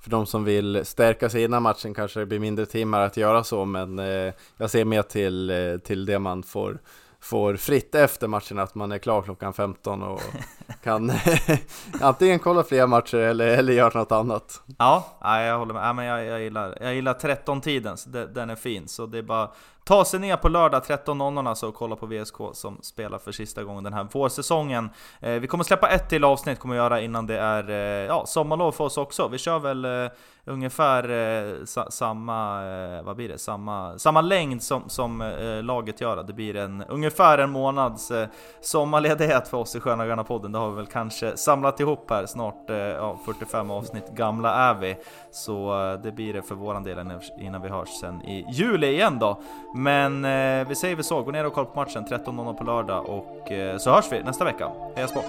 [0.00, 3.44] för de som vill stärka sig innan matchen kanske det blir mindre timmar att göra
[3.44, 6.78] så, men eh, jag ser mer till, eh, till det man får
[7.22, 10.20] får fritt efter matchen att man är klar klockan 15 och
[10.82, 11.12] kan
[12.00, 14.62] antingen kolla fler matcher eller, eller göra något annat.
[14.78, 15.88] Ja, jag håller med.
[15.88, 17.96] Ja, men jag, jag gillar, jag gillar 13-tiden,
[18.34, 18.88] den är fin.
[18.88, 19.50] Så det är bara
[19.84, 23.64] ta sig ner på lördag 13.00 alltså och kolla på VSK som spelar för sista
[23.64, 24.90] gången den här vårsäsongen.
[25.20, 28.26] Eh, vi kommer släppa ett till avsnitt, kommer vi göra innan det är eh, ja,
[28.26, 29.28] sommarlov för oss också.
[29.28, 30.10] Vi kör väl eh,
[30.44, 33.38] ungefär eh, sa, samma, eh, vad blir det?
[33.38, 36.22] Samma, samma längd som, som eh, laget gör.
[36.22, 38.12] Det blir en, ungefär en månads
[38.60, 40.52] sommarledighet för oss i Sköna Gröna podden.
[40.52, 44.74] Det har vi väl kanske samlat ihop här snart, eh, ja, 45 avsnitt gamla är
[44.74, 44.96] vi.
[45.30, 46.98] Så eh, det blir det för våran del
[47.38, 49.40] innan vi hörs sen i juli igen då.
[49.74, 53.08] Men eh, vi säger vi så, gå ner och kolla på matchen 13.00 på lördag
[53.08, 54.70] och så hörs vi nästa vecka.
[54.96, 55.24] Heja Sport!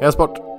[0.00, 0.49] Heja Sport!